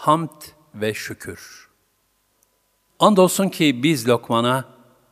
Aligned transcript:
Hamd 0.00 0.42
ve 0.74 0.94
şükür. 0.94 1.68
Andolsun 2.98 3.48
ki 3.48 3.82
biz 3.82 4.08
Lokman'a 4.08 4.64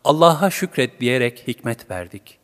Allah'a 0.04 0.50
şükret 0.50 1.00
diyerek 1.00 1.48
hikmet 1.48 1.90
verdik. 1.90 2.38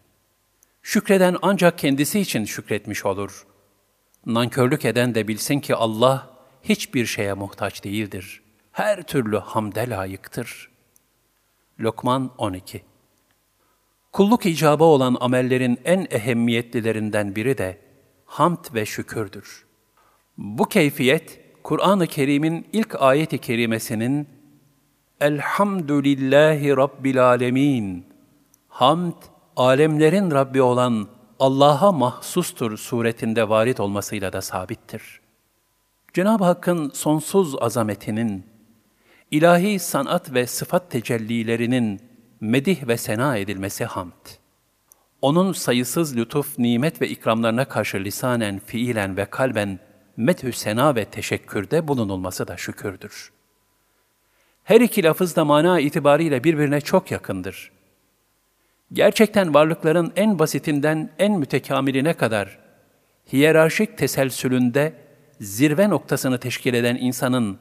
Şükreden 0.82 1.36
ancak 1.42 1.78
kendisi 1.78 2.20
için 2.20 2.44
şükretmiş 2.44 3.06
olur. 3.06 3.46
Nankörlük 4.26 4.84
eden 4.84 5.14
de 5.14 5.28
bilsin 5.28 5.60
ki 5.60 5.74
Allah 5.74 6.30
hiçbir 6.62 7.06
şeye 7.06 7.34
muhtaç 7.34 7.84
değildir. 7.84 8.42
Her 8.72 9.02
türlü 9.02 9.38
hamde 9.38 9.90
layıktır. 9.90 10.70
Lokman 11.80 12.34
12 12.38 12.84
Kulluk 14.12 14.46
icabı 14.46 14.84
olan 14.84 15.16
amellerin 15.20 15.80
en 15.84 16.06
ehemmiyetlilerinden 16.10 17.36
biri 17.36 17.58
de 17.58 17.78
hamd 18.24 18.74
ve 18.74 18.86
şükürdür. 18.86 19.64
Bu 20.38 20.64
keyfiyet, 20.64 21.43
Kur'an-ı 21.64 22.06
Kerim'in 22.06 22.66
ilk 22.72 23.02
ayeti 23.02 23.38
kerimesinin 23.38 24.28
Elhamdülillahi 25.20 26.76
Rabbil 26.76 27.24
Alemin 27.24 28.06
Hamd, 28.68 29.12
alemlerin 29.56 30.30
Rabbi 30.30 30.62
olan 30.62 31.08
Allah'a 31.38 31.92
mahsustur 31.92 32.76
suretinde 32.76 33.48
varit 33.48 33.80
olmasıyla 33.80 34.32
da 34.32 34.42
sabittir. 34.42 35.20
Cenab-ı 36.14 36.44
Hakk'ın 36.44 36.90
sonsuz 36.90 37.62
azametinin, 37.62 38.46
ilahi 39.30 39.78
sanat 39.78 40.34
ve 40.34 40.46
sıfat 40.46 40.90
tecellilerinin 40.90 42.00
medih 42.40 42.88
ve 42.88 42.96
sena 42.96 43.36
edilmesi 43.36 43.84
hamd. 43.84 44.26
Onun 45.22 45.52
sayısız 45.52 46.16
lütuf, 46.16 46.58
nimet 46.58 47.02
ve 47.02 47.08
ikramlarına 47.08 47.64
karşı 47.64 48.04
lisanen, 48.04 48.58
fiilen 48.58 49.16
ve 49.16 49.24
kalben 49.24 49.78
methü 50.16 50.52
sena 50.52 50.94
ve 50.94 51.04
teşekkürde 51.04 51.88
bulunulması 51.88 52.48
da 52.48 52.56
şükürdür. 52.56 53.32
Her 54.64 54.80
iki 54.80 55.02
lafız 55.02 55.36
da 55.36 55.44
mana 55.44 55.80
itibariyle 55.80 56.44
birbirine 56.44 56.80
çok 56.80 57.10
yakındır. 57.10 57.72
Gerçekten 58.92 59.54
varlıkların 59.54 60.12
en 60.16 60.38
basitinden 60.38 61.10
en 61.18 61.38
mütekamiline 61.38 62.12
kadar 62.12 62.58
hiyerarşik 63.32 63.98
teselsülünde 63.98 64.92
zirve 65.40 65.90
noktasını 65.90 66.38
teşkil 66.38 66.74
eden 66.74 66.96
insanın 66.96 67.58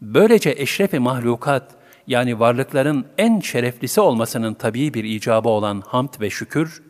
böylece 0.00 0.50
eşrefi 0.50 0.98
mahlukat 0.98 1.74
yani 2.06 2.40
varlıkların 2.40 3.06
en 3.18 3.40
şereflisi 3.40 4.00
olmasının 4.00 4.54
tabii 4.54 4.94
bir 4.94 5.04
icabı 5.04 5.48
olan 5.48 5.80
hamd 5.86 6.20
ve 6.20 6.30
şükür, 6.30 6.82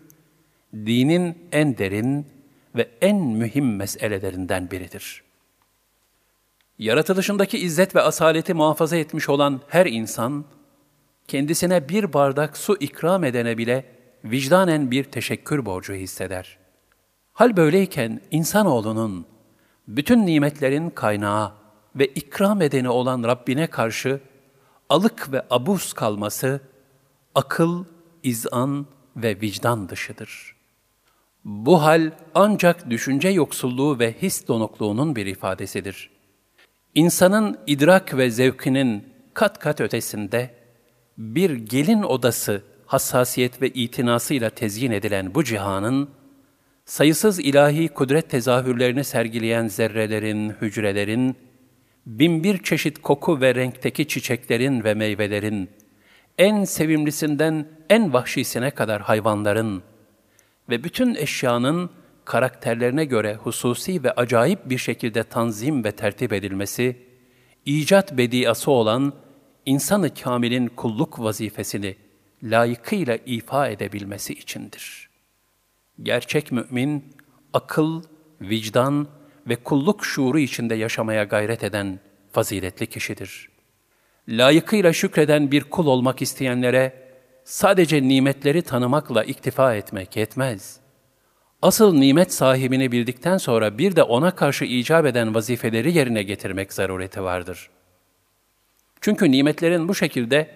dinin 0.74 1.38
en 1.52 1.78
derin 1.78 2.26
ve 2.78 2.88
en 3.00 3.16
mühim 3.16 3.76
meselelerinden 3.76 4.70
biridir. 4.70 5.22
Yaratılışındaki 6.78 7.58
izzet 7.58 7.94
ve 7.94 8.00
asaleti 8.00 8.54
muhafaza 8.54 8.96
etmiş 8.96 9.28
olan 9.28 9.60
her 9.68 9.86
insan, 9.86 10.44
kendisine 11.28 11.88
bir 11.88 12.12
bardak 12.12 12.56
su 12.56 12.76
ikram 12.80 13.24
edene 13.24 13.58
bile 13.58 13.84
vicdanen 14.24 14.90
bir 14.90 15.04
teşekkür 15.04 15.66
borcu 15.66 15.94
hisseder. 15.94 16.58
Hal 17.32 17.56
böyleyken 17.56 18.20
insanoğlunun 18.30 19.26
bütün 19.88 20.26
nimetlerin 20.26 20.90
kaynağı 20.90 21.52
ve 21.96 22.06
ikram 22.06 22.62
edeni 22.62 22.88
olan 22.88 23.22
Rabbine 23.22 23.66
karşı 23.66 24.20
alık 24.88 25.32
ve 25.32 25.42
abuz 25.50 25.92
kalması 25.92 26.60
akıl, 27.34 27.84
izan 28.22 28.86
ve 29.16 29.40
vicdan 29.40 29.88
dışıdır. 29.88 30.57
Bu 31.48 31.82
hal 31.82 32.10
ancak 32.34 32.90
düşünce 32.90 33.28
yoksulluğu 33.28 33.98
ve 33.98 34.14
his 34.22 34.48
donukluğunun 34.48 35.16
bir 35.16 35.26
ifadesidir. 35.26 36.10
İnsanın 36.94 37.58
idrak 37.66 38.16
ve 38.16 38.30
zevkinin 38.30 39.04
kat 39.34 39.58
kat 39.58 39.80
ötesinde 39.80 40.50
bir 41.18 41.50
gelin 41.50 42.02
odası 42.02 42.62
hassasiyet 42.86 43.62
ve 43.62 43.68
itinasıyla 43.68 44.50
tezyin 44.50 44.90
edilen 44.90 45.34
bu 45.34 45.44
cihanın, 45.44 46.10
sayısız 46.84 47.40
ilahi 47.40 47.88
kudret 47.88 48.30
tezahürlerini 48.30 49.04
sergileyen 49.04 49.68
zerrelerin, 49.68 50.50
hücrelerin, 50.50 51.36
binbir 52.06 52.62
çeşit 52.62 53.02
koku 53.02 53.40
ve 53.40 53.54
renkteki 53.54 54.08
çiçeklerin 54.08 54.84
ve 54.84 54.94
meyvelerin, 54.94 55.70
en 56.38 56.64
sevimlisinden 56.64 57.68
en 57.90 58.12
vahşisine 58.12 58.70
kadar 58.70 59.02
hayvanların 59.02 59.82
ve 60.68 60.84
bütün 60.84 61.14
eşyanın 61.14 61.90
karakterlerine 62.24 63.04
göre 63.04 63.34
hususi 63.34 64.04
ve 64.04 64.12
acayip 64.12 64.70
bir 64.70 64.78
şekilde 64.78 65.22
tanzim 65.22 65.84
ve 65.84 65.92
tertip 65.92 66.32
edilmesi, 66.32 66.96
icat 67.66 68.18
bediası 68.18 68.70
olan 68.70 69.12
insanı 69.66 70.14
kamilin 70.14 70.66
kulluk 70.66 71.20
vazifesini 71.20 71.96
layıkıyla 72.42 73.18
ifa 73.26 73.68
edebilmesi 73.68 74.32
içindir. 74.32 75.08
Gerçek 76.02 76.52
mümin, 76.52 77.04
akıl, 77.52 78.02
vicdan 78.40 79.08
ve 79.46 79.56
kulluk 79.56 80.04
şuuru 80.04 80.38
içinde 80.38 80.74
yaşamaya 80.74 81.24
gayret 81.24 81.64
eden 81.64 82.00
faziletli 82.32 82.86
kişidir. 82.86 83.48
Layıkıyla 84.28 84.92
şükreden 84.92 85.50
bir 85.50 85.64
kul 85.64 85.86
olmak 85.86 86.22
isteyenlere 86.22 87.07
sadece 87.48 88.08
nimetleri 88.08 88.62
tanımakla 88.62 89.24
iktifa 89.24 89.74
etmek 89.74 90.16
yetmez. 90.16 90.80
Asıl 91.62 91.94
nimet 91.94 92.32
sahibini 92.32 92.92
bildikten 92.92 93.38
sonra 93.38 93.78
bir 93.78 93.96
de 93.96 94.02
ona 94.02 94.30
karşı 94.30 94.64
icap 94.64 95.06
eden 95.06 95.34
vazifeleri 95.34 95.98
yerine 95.98 96.22
getirmek 96.22 96.72
zarureti 96.72 97.22
vardır. 97.22 97.70
Çünkü 99.00 99.30
nimetlerin 99.30 99.88
bu 99.88 99.94
şekilde 99.94 100.50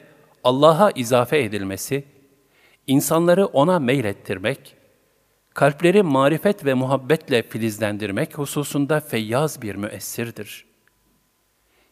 Allah'a 0.45 0.91
izafe 0.91 1.43
edilmesi, 1.43 2.05
insanları 2.87 3.47
ona 3.47 3.79
meylettirmek, 3.79 4.77
kalpleri 5.55 6.03
marifet 6.03 6.65
ve 6.65 6.75
muhabbetle 6.75 7.43
filizlendirmek 7.43 8.39
hususunda 8.39 9.01
feyyaz 9.01 9.63
bir 9.63 9.75
müessirdir. 9.75 10.65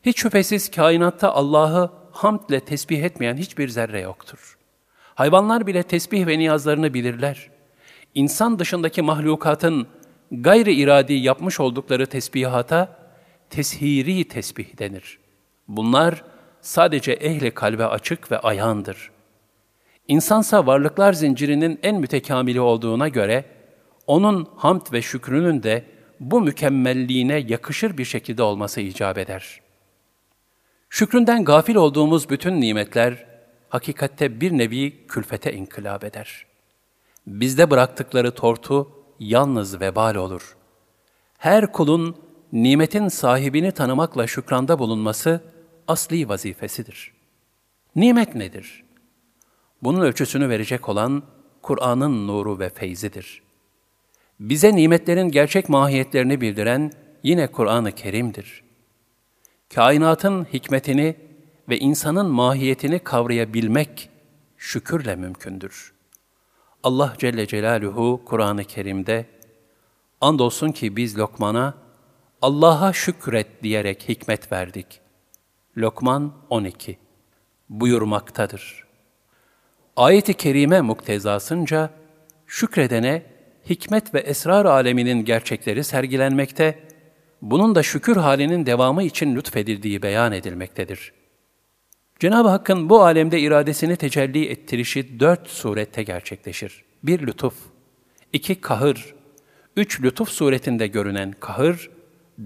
Hiç 0.02 0.20
şüphesiz 0.20 0.70
kainatta 0.70 1.32
Allah'ı 1.32 1.90
hamdle 2.12 2.60
tesbih 2.60 3.02
etmeyen 3.02 3.36
hiçbir 3.36 3.68
zerre 3.68 4.00
yoktur. 4.00 4.59
Hayvanlar 5.20 5.66
bile 5.66 5.82
tesbih 5.82 6.26
ve 6.26 6.38
niyazlarını 6.38 6.94
bilirler. 6.94 7.50
İnsan 8.14 8.58
dışındaki 8.58 9.02
mahlukatın 9.02 9.86
gayri 10.30 10.74
iradi 10.74 11.12
yapmış 11.12 11.60
oldukları 11.60 12.06
tesbihata 12.06 12.96
teshiri 13.50 14.28
tesbih 14.28 14.78
denir. 14.78 15.18
Bunlar 15.68 16.24
sadece 16.60 17.12
ehli 17.12 17.50
kalbe 17.50 17.86
açık 17.86 18.32
ve 18.32 18.38
ayandır. 18.38 19.10
İnsansa 20.08 20.66
varlıklar 20.66 21.12
zincirinin 21.12 21.78
en 21.82 22.00
mütekamili 22.00 22.60
olduğuna 22.60 23.08
göre, 23.08 23.44
onun 24.06 24.48
hamd 24.56 24.92
ve 24.92 25.02
şükrünün 25.02 25.62
de 25.62 25.84
bu 26.20 26.40
mükemmelliğine 26.40 27.36
yakışır 27.36 27.98
bir 27.98 28.04
şekilde 28.04 28.42
olması 28.42 28.80
icap 28.80 29.18
eder. 29.18 29.60
Şükründen 30.88 31.44
gafil 31.44 31.74
olduğumuz 31.74 32.30
bütün 32.30 32.60
nimetler, 32.60 33.29
hakikatte 33.70 34.40
bir 34.40 34.52
nevi 34.52 35.06
külfete 35.06 35.52
inkılap 35.52 36.04
eder. 36.04 36.46
Bizde 37.26 37.70
bıraktıkları 37.70 38.34
tortu 38.34 38.90
yalnız 39.20 39.80
vebal 39.80 40.14
olur. 40.14 40.56
Her 41.38 41.72
kulun 41.72 42.16
nimetin 42.52 43.08
sahibini 43.08 43.72
tanımakla 43.72 44.26
şükranda 44.26 44.78
bulunması 44.78 45.40
asli 45.88 46.28
vazifesidir. 46.28 47.12
Nimet 47.96 48.34
nedir? 48.34 48.84
Bunun 49.82 50.00
ölçüsünü 50.00 50.48
verecek 50.48 50.88
olan 50.88 51.22
Kur'an'ın 51.62 52.26
nuru 52.26 52.58
ve 52.58 52.68
feyzidir. 52.68 53.42
Bize 54.40 54.76
nimetlerin 54.76 55.28
gerçek 55.28 55.68
mahiyetlerini 55.68 56.40
bildiren 56.40 56.92
yine 57.22 57.46
Kur'an-ı 57.46 57.92
Kerim'dir. 57.92 58.64
Kainatın 59.74 60.44
hikmetini 60.44 61.16
ve 61.70 61.78
insanın 61.78 62.26
mahiyetini 62.26 62.98
kavrayabilmek 62.98 64.10
şükürle 64.56 65.16
mümkündür. 65.16 65.92
Allah 66.82 67.14
Celle 67.18 67.46
Celaluhu 67.46 68.22
Kur'an-ı 68.24 68.64
Kerim'de 68.64 69.26
andolsun 70.20 70.72
ki 70.72 70.96
biz 70.96 71.18
Lokman'a 71.18 71.74
Allah'a 72.42 72.92
şükret 72.92 73.62
diyerek 73.62 74.08
hikmet 74.08 74.52
verdik. 74.52 75.00
Lokman 75.78 76.32
12 76.50 76.98
buyurmaktadır. 77.68 78.86
Ayet-i 79.96 80.34
kerime 80.34 80.80
muktezasınca 80.80 81.90
şükredene 82.46 83.22
hikmet 83.70 84.14
ve 84.14 84.18
esrar 84.18 84.64
aleminin 84.64 85.24
gerçekleri 85.24 85.84
sergilenmekte, 85.84 86.78
bunun 87.42 87.74
da 87.74 87.82
şükür 87.82 88.16
halinin 88.16 88.66
devamı 88.66 89.02
için 89.02 89.36
lütfedildiği 89.36 90.02
beyan 90.02 90.32
edilmektedir. 90.32 91.19
Cenab-ı 92.20 92.48
Hakk'ın 92.48 92.88
bu 92.88 93.02
alemde 93.02 93.40
iradesini 93.40 93.96
tecelli 93.96 94.46
ettirişi 94.48 95.20
dört 95.20 95.48
surette 95.48 96.02
gerçekleşir. 96.02 96.84
Bir 97.02 97.26
lütuf, 97.26 97.54
iki 98.32 98.60
kahır, 98.60 99.14
üç 99.76 100.02
lütuf 100.02 100.28
suretinde 100.28 100.86
görünen 100.86 101.34
kahır, 101.40 101.90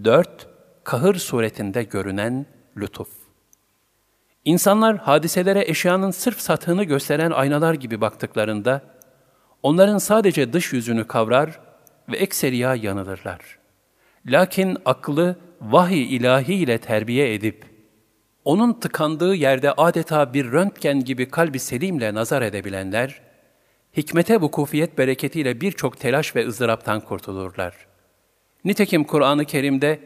dört 0.04 0.48
kahır 0.84 1.14
suretinde 1.14 1.82
görünen 1.82 2.46
lütuf. 2.76 3.08
İnsanlar 4.44 4.96
hadiselere 4.96 5.64
eşyanın 5.66 6.10
sırf 6.10 6.40
sathını 6.40 6.84
gösteren 6.84 7.30
aynalar 7.30 7.74
gibi 7.74 8.00
baktıklarında, 8.00 8.82
onların 9.62 9.98
sadece 9.98 10.52
dış 10.52 10.72
yüzünü 10.72 11.06
kavrar 11.06 11.60
ve 12.08 12.16
ekseriya 12.16 12.74
yanılırlar. 12.74 13.58
Lakin 14.26 14.78
aklı 14.84 15.36
vahiy 15.60 16.16
ilahi 16.16 16.54
ile 16.54 16.78
terbiye 16.78 17.34
edip, 17.34 17.73
onun 18.44 18.72
tıkandığı 18.72 19.34
yerde 19.34 19.72
adeta 19.72 20.34
bir 20.34 20.52
röntgen 20.52 21.04
gibi 21.04 21.28
kalbi 21.30 21.58
selimle 21.58 22.14
nazar 22.14 22.42
edebilenler, 22.42 23.20
hikmete 23.96 24.40
vukufiyet 24.40 24.98
bereketiyle 24.98 25.60
birçok 25.60 26.00
telaş 26.00 26.36
ve 26.36 26.46
ızdıraptan 26.46 27.00
kurtulurlar. 27.00 27.74
Nitekim 28.64 29.04
Kur'an-ı 29.04 29.44
Kerim'de, 29.44 30.00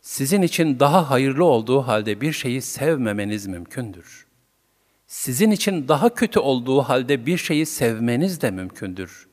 sizin 0.00 0.42
için 0.42 0.80
daha 0.80 1.10
hayırlı 1.10 1.44
olduğu 1.44 1.80
halde 1.82 2.20
bir 2.20 2.32
şeyi 2.32 2.62
sevmemeniz 2.62 3.46
mümkündür. 3.46 4.26
Sizin 5.06 5.50
için 5.50 5.88
daha 5.88 6.14
kötü 6.14 6.38
olduğu 6.38 6.82
halde 6.82 7.26
bir 7.26 7.38
şeyi 7.38 7.66
sevmeniz 7.66 8.40
de 8.40 8.50
mümkündür. 8.50 9.28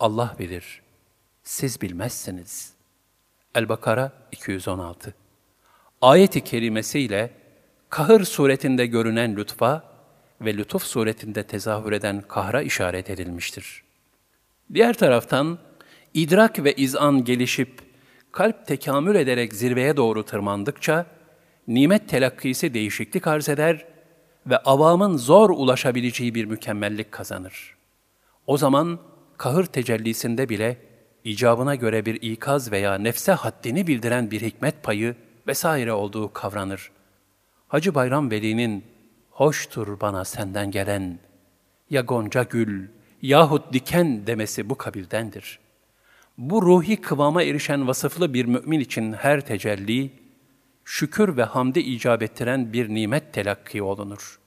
Allah 0.00 0.36
bilir, 0.38 0.82
siz 1.42 1.80
bilmezsiniz. 1.80 2.72
El-Bakara 3.54 4.12
216 4.32 5.14
Ayet-i 6.00 6.40
kerimesiyle 6.40 7.30
kahır 7.88 8.24
suretinde 8.24 8.86
görünen 8.86 9.36
lütfa 9.36 9.84
ve 10.40 10.56
lütuf 10.56 10.82
suretinde 10.82 11.42
tezahür 11.42 11.92
eden 11.92 12.22
kahra 12.28 12.62
işaret 12.62 13.10
edilmiştir. 13.10 13.82
Diğer 14.74 14.98
taraftan 14.98 15.58
idrak 16.14 16.64
ve 16.64 16.72
izan 16.74 17.24
gelişip 17.24 17.80
kalp 18.32 18.66
tekamül 18.66 19.14
ederek 19.14 19.54
zirveye 19.54 19.96
doğru 19.96 20.24
tırmandıkça 20.24 21.06
nimet 21.68 22.08
telakkisi 22.08 22.74
değişiklik 22.74 23.26
arz 23.26 23.48
eder 23.48 23.86
ve 24.46 24.58
avamın 24.58 25.16
zor 25.16 25.50
ulaşabileceği 25.50 26.34
bir 26.34 26.44
mükemmellik 26.44 27.12
kazanır. 27.12 27.76
O 28.46 28.56
zaman 28.56 28.98
kahır 29.36 29.64
tecellisinde 29.64 30.48
bile 30.48 30.76
icabına 31.24 31.74
göre 31.74 32.06
bir 32.06 32.22
ikaz 32.22 32.72
veya 32.72 32.94
nefse 32.94 33.32
haddini 33.32 33.86
bildiren 33.86 34.30
bir 34.30 34.40
hikmet 34.40 34.82
payı 34.82 35.14
vesaire 35.46 35.92
olduğu 35.92 36.32
kavranır. 36.32 36.90
Hacı 37.68 37.94
Bayram 37.94 38.30
Veli'nin 38.30 38.84
hoştur 39.30 40.00
bana 40.00 40.24
senden 40.24 40.70
gelen 40.70 41.18
ya 41.90 42.00
gonca 42.00 42.42
gül 42.42 42.88
yahut 43.22 43.72
diken 43.72 44.26
demesi 44.26 44.70
bu 44.70 44.74
kabildendir. 44.74 45.58
Bu 46.38 46.62
ruhi 46.62 46.96
kıvama 46.96 47.42
erişen 47.42 47.88
vasıflı 47.88 48.34
bir 48.34 48.44
mümin 48.44 48.80
için 48.80 49.12
her 49.12 49.40
tecelli, 49.40 50.10
şükür 50.84 51.36
ve 51.36 51.42
hamdi 51.42 51.80
icap 51.80 52.22
ettiren 52.22 52.72
bir 52.72 52.88
nimet 52.88 53.32
telakki 53.32 53.82
olunur. 53.82 54.40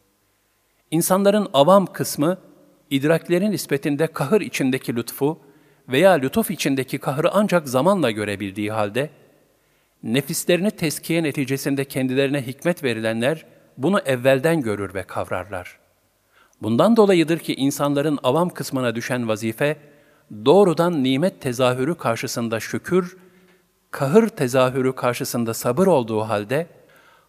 İnsanların 0.92 1.48
avam 1.54 1.86
kısmı, 1.86 2.38
idraklerin 2.90 3.52
nispetinde 3.52 4.08
kahır 4.08 4.42
içindeki 4.42 4.96
lütfu 4.96 5.40
veya 5.90 6.12
lütuf 6.12 6.52
içindeki 6.52 6.98
kahrı 6.98 7.32
ancak 7.32 7.68
zamanla 7.68 8.12
görebildiği 8.12 8.72
halde, 8.72 9.10
nefislerini 10.04 10.72
teskiye 10.72 11.24
neticesinde 11.24 11.86
kendilerine 11.86 12.48
hikmet 12.48 12.84
verilenler 12.84 13.46
bunu 13.78 14.00
evvelden 14.00 14.62
görür 14.62 14.94
ve 14.94 15.04
kavrarlar. 15.04 15.80
Bundan 16.62 16.98
dolayıdır 16.98 17.40
ki 17.40 17.56
insanların 17.56 18.20
avam 18.24 18.50
kısmına 18.50 18.96
düşen 18.96 19.28
vazife, 19.28 19.78
doğrudan 20.46 21.04
nimet 21.04 21.42
tezahürü 21.42 21.96
karşısında 21.96 22.60
şükür, 22.60 23.18
kahır 23.92 24.28
tezahürü 24.28 24.96
karşısında 24.96 25.54
sabır 25.54 25.88
olduğu 25.88 26.22
halde, 26.22 26.68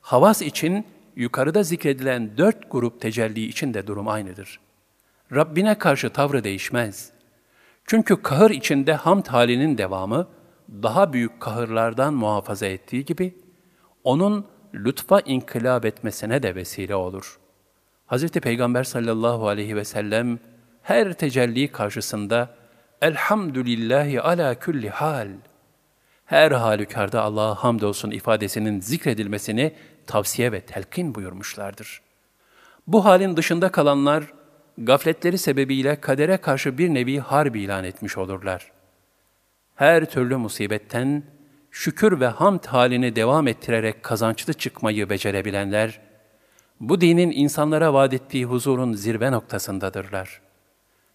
havas 0.00 0.42
için 0.42 0.86
yukarıda 1.16 1.62
zikredilen 1.62 2.38
dört 2.38 2.70
grup 2.70 3.00
tecelli 3.00 3.46
için 3.46 3.74
de 3.74 3.86
durum 3.86 4.08
aynıdır. 4.08 4.60
Rabbine 5.32 5.78
karşı 5.78 6.10
tavrı 6.10 6.44
değişmez. 6.44 7.10
Çünkü 7.86 8.22
kahır 8.22 8.50
içinde 8.50 8.94
hamd 8.94 9.26
halinin 9.26 9.78
devamı, 9.78 10.28
daha 10.68 11.12
büyük 11.12 11.40
kahırlardan 11.40 12.14
muhafaza 12.14 12.66
ettiği 12.66 13.04
gibi, 13.04 13.34
onun 14.04 14.46
lütfa 14.74 15.20
inkılap 15.20 15.84
etmesine 15.84 16.42
de 16.42 16.54
vesile 16.54 16.94
olur. 16.94 17.38
Hz. 18.06 18.28
Peygamber 18.28 18.84
sallallahu 18.84 19.48
aleyhi 19.48 19.76
ve 19.76 19.84
sellem 19.84 20.38
her 20.82 21.12
tecelli 21.12 21.68
karşısında 21.68 22.54
Elhamdülillahi 23.02 24.20
ala 24.20 24.54
külli 24.54 24.90
hal. 24.90 25.28
Her 26.26 26.50
halükarda 26.50 27.22
Allah'a 27.22 27.54
hamdolsun 27.54 28.10
ifadesinin 28.10 28.80
zikredilmesini 28.80 29.74
tavsiye 30.06 30.52
ve 30.52 30.60
telkin 30.60 31.14
buyurmuşlardır. 31.14 32.02
Bu 32.86 33.04
halin 33.04 33.36
dışında 33.36 33.68
kalanlar, 33.68 34.24
gafletleri 34.78 35.38
sebebiyle 35.38 36.00
kadere 36.00 36.36
karşı 36.36 36.78
bir 36.78 36.94
nevi 36.94 37.18
harbi 37.18 37.60
ilan 37.60 37.84
etmiş 37.84 38.18
olurlar. 38.18 38.73
Her 39.74 40.04
türlü 40.04 40.36
musibetten, 40.36 41.22
şükür 41.70 42.20
ve 42.20 42.26
hamd 42.26 42.64
halini 42.64 43.16
devam 43.16 43.48
ettirerek 43.48 44.02
kazançlı 44.02 44.52
çıkmayı 44.52 45.10
becerebilenler, 45.10 46.00
bu 46.80 47.00
dinin 47.00 47.30
insanlara 47.30 47.94
vaat 47.94 48.14
ettiği 48.14 48.44
huzurun 48.44 48.92
zirve 48.92 49.32
noktasındadırlar. 49.32 50.40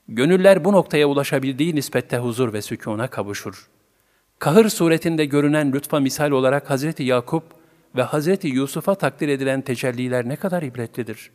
Gönüller 0.07 0.65
bu 0.65 0.73
noktaya 0.73 1.07
ulaşabildiği 1.07 1.75
nispette 1.75 2.17
huzur 2.17 2.53
ve 2.53 2.61
sükûna 2.61 3.07
kavuşur. 3.07 3.69
Kahır 4.39 4.69
suretinde 4.69 5.25
görünen 5.25 5.73
lütfa 5.73 5.99
misal 5.99 6.31
olarak 6.31 6.69
Hazreti 6.69 7.03
Yakup 7.03 7.43
ve 7.95 8.03
Hazreti 8.03 8.47
Yusuf'a 8.47 8.95
takdir 8.95 9.27
edilen 9.27 9.61
tecelliler 9.61 10.29
ne 10.29 10.35
kadar 10.35 10.63
ibretlidir. 10.63 11.31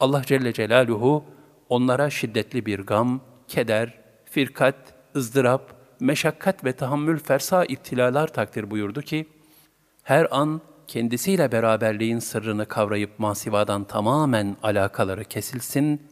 Allah 0.00 0.22
Celle 0.26 0.52
Celaluhu 0.52 1.24
onlara 1.68 2.10
şiddetli 2.10 2.66
bir 2.66 2.78
gam, 2.78 3.20
keder, 3.48 3.98
firkat, 4.24 4.76
ızdırap, 5.16 5.81
meşakkat 6.02 6.64
ve 6.64 6.72
tahammül 6.72 7.18
fersa 7.18 7.64
iptilalar 7.64 8.32
takdir 8.32 8.70
buyurdu 8.70 9.02
ki, 9.02 9.26
her 10.02 10.28
an 10.30 10.60
kendisiyle 10.88 11.52
beraberliğin 11.52 12.18
sırrını 12.18 12.66
kavrayıp 12.66 13.18
masivadan 13.18 13.84
tamamen 13.84 14.56
alakaları 14.62 15.24
kesilsin 15.24 16.02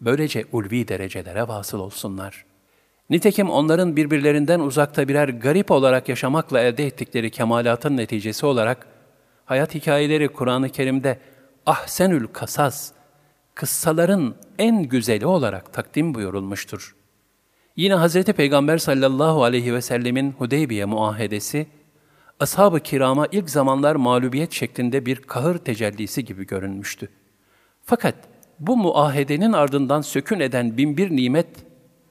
böylece 0.00 0.44
ulvi 0.52 0.88
derecelere 0.88 1.48
vasıl 1.48 1.78
olsunlar. 1.78 2.44
Nitekim 3.10 3.50
onların 3.50 3.96
birbirlerinden 3.96 4.60
uzakta 4.60 5.08
birer 5.08 5.28
garip 5.28 5.70
olarak 5.70 6.08
yaşamakla 6.08 6.60
elde 6.60 6.86
ettikleri 6.86 7.30
kemalatın 7.30 7.96
neticesi 7.96 8.46
olarak, 8.46 8.86
hayat 9.44 9.74
hikayeleri 9.74 10.28
Kur'an-ı 10.28 10.68
Kerim'de 10.68 11.18
ahsenül 11.66 12.26
kasas, 12.26 12.92
kıssaların 13.54 14.34
en 14.58 14.82
güzeli 14.82 15.26
olarak 15.26 15.72
takdim 15.72 16.14
buyurulmuştur. 16.14 17.01
Yine 17.76 17.96
Hz. 17.96 18.24
Peygamber 18.24 18.78
sallallahu 18.78 19.44
aleyhi 19.44 19.74
ve 19.74 19.82
sellemin 19.82 20.32
Hudeybiye 20.32 20.84
muahedesi, 20.84 21.66
ashab-ı 22.40 22.80
kirama 22.80 23.26
ilk 23.32 23.50
zamanlar 23.50 23.96
mağlubiyet 23.96 24.52
şeklinde 24.52 25.06
bir 25.06 25.16
kahır 25.16 25.58
tecellisi 25.58 26.24
gibi 26.24 26.46
görünmüştü. 26.46 27.08
Fakat 27.82 28.14
bu 28.58 28.76
muahedenin 28.76 29.52
ardından 29.52 30.00
sökün 30.00 30.40
eden 30.40 30.76
binbir 30.76 31.10
nimet 31.10 31.46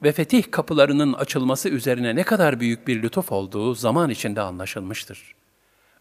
ve 0.02 0.12
fetih 0.12 0.42
kapılarının 0.50 1.12
açılması 1.12 1.68
üzerine 1.68 2.16
ne 2.16 2.22
kadar 2.22 2.60
büyük 2.60 2.88
bir 2.88 3.02
lütuf 3.02 3.32
olduğu 3.32 3.74
zaman 3.74 4.10
içinde 4.10 4.40
anlaşılmıştır. 4.40 5.34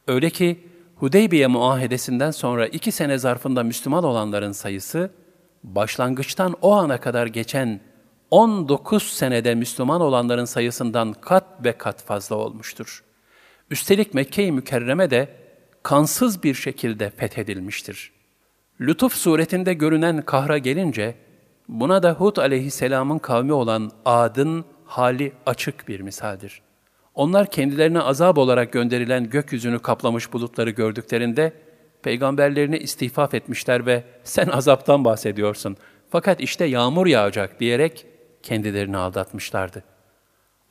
Öyle 0.08 0.30
ki 0.30 0.68
Hudeybiye 0.96 1.48
muahedesinden 1.48 2.32
sonra 2.32 2.68
iki 2.68 2.92
sene 2.92 3.18
zarfında 3.18 3.64
Müslüman 3.64 4.04
olanların 4.04 4.52
sayısı, 4.52 5.12
başlangıçtan 5.64 6.56
o 6.62 6.72
ana 6.72 7.00
kadar 7.00 7.28
geçen 7.28 7.80
19 8.32 9.04
senede 9.04 9.56
Müslüman 9.56 10.02
olanların 10.02 10.46
sayısından 10.46 11.14
kat 11.14 11.46
ve 11.66 11.78
kat 11.78 12.04
fazla 12.04 12.36
olmuştur. 12.36 13.04
Üstelik 13.70 14.14
Mekke-i 14.14 14.52
Mükerreme 14.52 15.10
de 15.10 15.30
kansız 15.84 16.44
bir 16.44 16.54
şekilde 16.54 17.10
fethedilmiştir.'' 17.10 18.22
Lütuf 18.82 19.14
suretinde 19.14 19.74
görünen 19.74 20.22
kahra 20.22 20.58
gelince, 20.58 21.16
buna 21.70 22.04
da 22.04 22.12
Hud 22.14 22.38
aleyhisselamın 22.38 23.20
kavmi 23.20 23.54
olan 23.54 23.92
Ad'ın 24.06 24.66
hali 24.86 25.32
açık 25.46 25.88
bir 25.88 26.00
misaldir. 26.00 26.62
Onlar 27.16 27.52
kendilerine 27.52 28.00
azap 28.00 28.38
olarak 28.38 28.72
gönderilen 28.74 29.30
gökyüzünü 29.30 29.80
kaplamış 29.80 30.34
bulutları 30.34 30.70
gördüklerinde, 30.70 31.54
peygamberlerini 32.04 32.78
istifaf 32.78 33.34
etmişler 33.34 33.86
ve 33.86 34.04
sen 34.24 34.48
azaptan 34.48 35.06
bahsediyorsun 35.06 35.78
fakat 36.10 36.42
işte 36.42 36.66
yağmur 36.66 37.08
yağacak 37.08 37.60
diyerek 37.60 38.06
kendilerini 38.44 38.98
aldatmışlardı. 38.98 39.84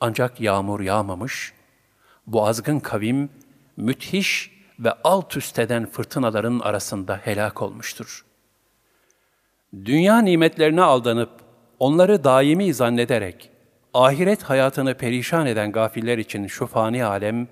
Ancak 0.00 0.40
yağmur 0.40 0.80
yağmamış, 0.80 1.52
bu 2.26 2.46
azgın 2.46 2.80
kavim 2.80 3.30
müthiş 3.76 4.50
ve 4.78 4.92
alt 5.04 5.36
üst 5.36 5.58
eden 5.58 5.86
fırtınaların 5.86 6.58
arasında 6.60 7.20
helak 7.24 7.62
olmuştur. 7.62 8.24
Dünya 9.84 10.18
nimetlerine 10.18 10.82
aldanıp, 10.82 11.30
onları 11.78 12.24
daimi 12.24 12.74
zannederek, 12.74 13.50
ahiret 13.94 14.42
hayatını 14.42 14.94
perişan 14.94 15.46
eden 15.46 15.72
gafiller 15.72 16.18
için 16.18 16.46
şu 16.46 16.66
fani 16.66 17.04
alem, 17.04 17.48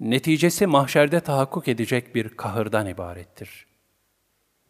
neticesi 0.00 0.66
mahşerde 0.66 1.20
tahakkuk 1.20 1.68
edecek 1.68 2.14
bir 2.14 2.28
kahırdan 2.28 2.86
ibarettir. 2.86 3.71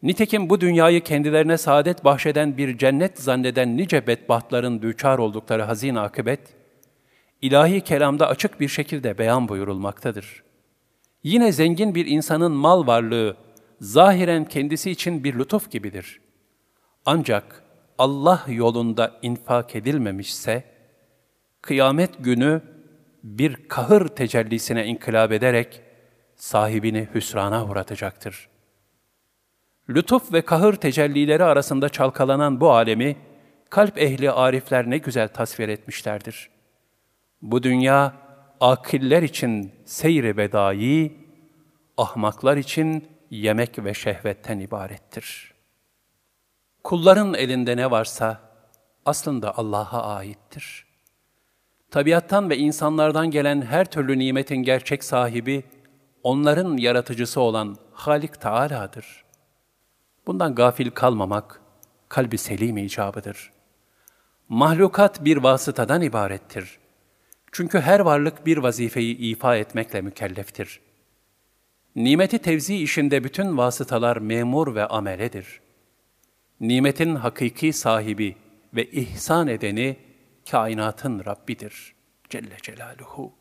Nitekim 0.02 0.50
bu 0.50 0.61
dünyayı 0.61 1.00
kendilerine 1.00 1.59
saadet 1.59 2.04
bahşeden 2.04 2.56
bir 2.56 2.78
cennet 2.78 3.18
zanneden 3.18 3.76
nice 3.76 4.06
bedbahtların 4.06 4.82
düçar 4.82 5.18
oldukları 5.18 5.62
hazin 5.62 5.94
akıbet, 5.94 6.40
ilahi 7.42 7.80
kelamda 7.80 8.28
açık 8.28 8.61
bir 8.61 8.68
şekilde 8.68 9.18
beyan 9.18 9.49
buyurulmaktadır. 9.49 10.42
Yine 11.23 11.52
zengin 11.52 11.94
bir 11.94 12.06
insanın 12.06 12.52
mal 12.52 12.87
varlığı, 12.87 13.37
zahiren 13.80 14.44
kendisi 14.44 14.90
için 14.90 15.25
bir 15.25 15.38
lütuf 15.38 15.71
gibidir. 15.71 16.21
Ancak 17.06 17.62
Allah 17.99 18.44
yolunda 18.49 19.18
infak 19.23 19.76
edilmemişse, 19.76 20.64
kıyamet 21.61 22.11
günü 22.18 22.62
bir 23.25 23.68
kahır 23.68 24.09
tecellisine 24.09 24.87
inkılap 24.87 25.32
ederek 25.32 25.80
sahibini 26.37 27.09
hüsrana 27.14 27.66
uğratacaktır. 27.66 28.51
Lütuf 29.91 30.33
ve 30.33 30.43
kahır 30.43 30.75
tecellileri 30.75 31.45
arasında 31.45 31.89
çalkalanan 31.89 32.61
bu 32.61 32.73
alemi, 32.73 33.17
kalp 33.71 33.99
ehli 33.99 34.31
arifler 34.31 34.91
ne 34.91 34.99
güzel 34.99 35.29
tasvir 35.29 35.69
etmişlerdir. 35.69 36.51
Bu 37.43 37.62
dünya, 37.62 38.15
akiller 38.61 39.23
için 39.23 39.73
seyri 39.85 40.37
bedai, 40.37 41.12
ahmaklar 41.97 42.57
için 42.57 43.09
yemek 43.31 43.85
ve 43.85 43.95
şehvetten 43.95 44.59
ibarettir. 44.59 45.55
Kulların 46.85 47.35
elinde 47.35 47.77
ne 47.77 47.91
varsa 47.91 48.41
aslında 49.07 49.59
Allah'a 49.59 50.15
aittir. 50.15 50.87
Tabiattan 51.91 52.51
ve 52.51 52.59
insanlardan 52.59 53.31
gelen 53.31 53.62
her 53.62 53.91
türlü 53.91 54.19
nimetin 54.19 54.57
gerçek 54.57 55.05
sahibi, 55.05 55.65
onların 56.23 56.77
yaratıcısı 56.77 57.41
olan 57.41 57.77
Halik 57.93 58.41
Teala'dır. 58.41 59.22
Bundan 60.26 60.55
gafil 60.55 60.91
kalmamak, 60.91 61.61
kalbi 62.09 62.38
selim 62.38 62.76
icabıdır. 62.76 63.52
Mahlukat 64.49 65.25
bir 65.25 65.37
vasıtadan 65.37 66.02
ibarettir. 66.02 66.79
Çünkü 67.52 67.81
her 67.81 68.00
varlık 68.00 68.47
bir 68.47 68.59
vazifeyi 68.59 69.17
ifa 69.17 69.57
etmekle 69.57 70.00
mükelleftir. 70.00 70.81
Nimeti 71.97 72.38
tevzi 72.38 72.76
işinde 72.76 73.25
bütün 73.25 73.57
vasıtalar 73.57 74.17
memur 74.17 74.75
ve 74.75 74.87
ameledir. 74.87 75.61
Nimetin 76.61 77.14
hakiki 77.14 77.73
sahibi 77.73 78.37
ve 78.75 78.91
ihsan 78.91 79.49
edeni, 79.49 79.97
kainatın 80.50 81.25
Rabbidir 81.25 81.95
Celle 82.31 82.57
Celaluhu. 82.62 83.33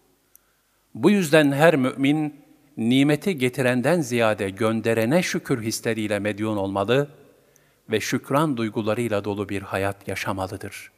Bu 0.95 1.09
yüzden 1.11 1.51
her 1.51 1.75
mümin, 1.75 2.40
nimeti 2.89 3.37
getirenden 3.37 4.01
ziyade 4.01 4.49
gönderene 4.49 5.23
şükür 5.23 5.63
hisleriyle 5.63 6.19
medyon 6.19 6.57
olmalı 6.57 7.09
ve 7.89 7.99
şükran 7.99 8.57
duygularıyla 8.57 9.23
dolu 9.23 9.49
bir 9.49 9.61
hayat 9.61 10.07
yaşamalıdır. 10.07 10.91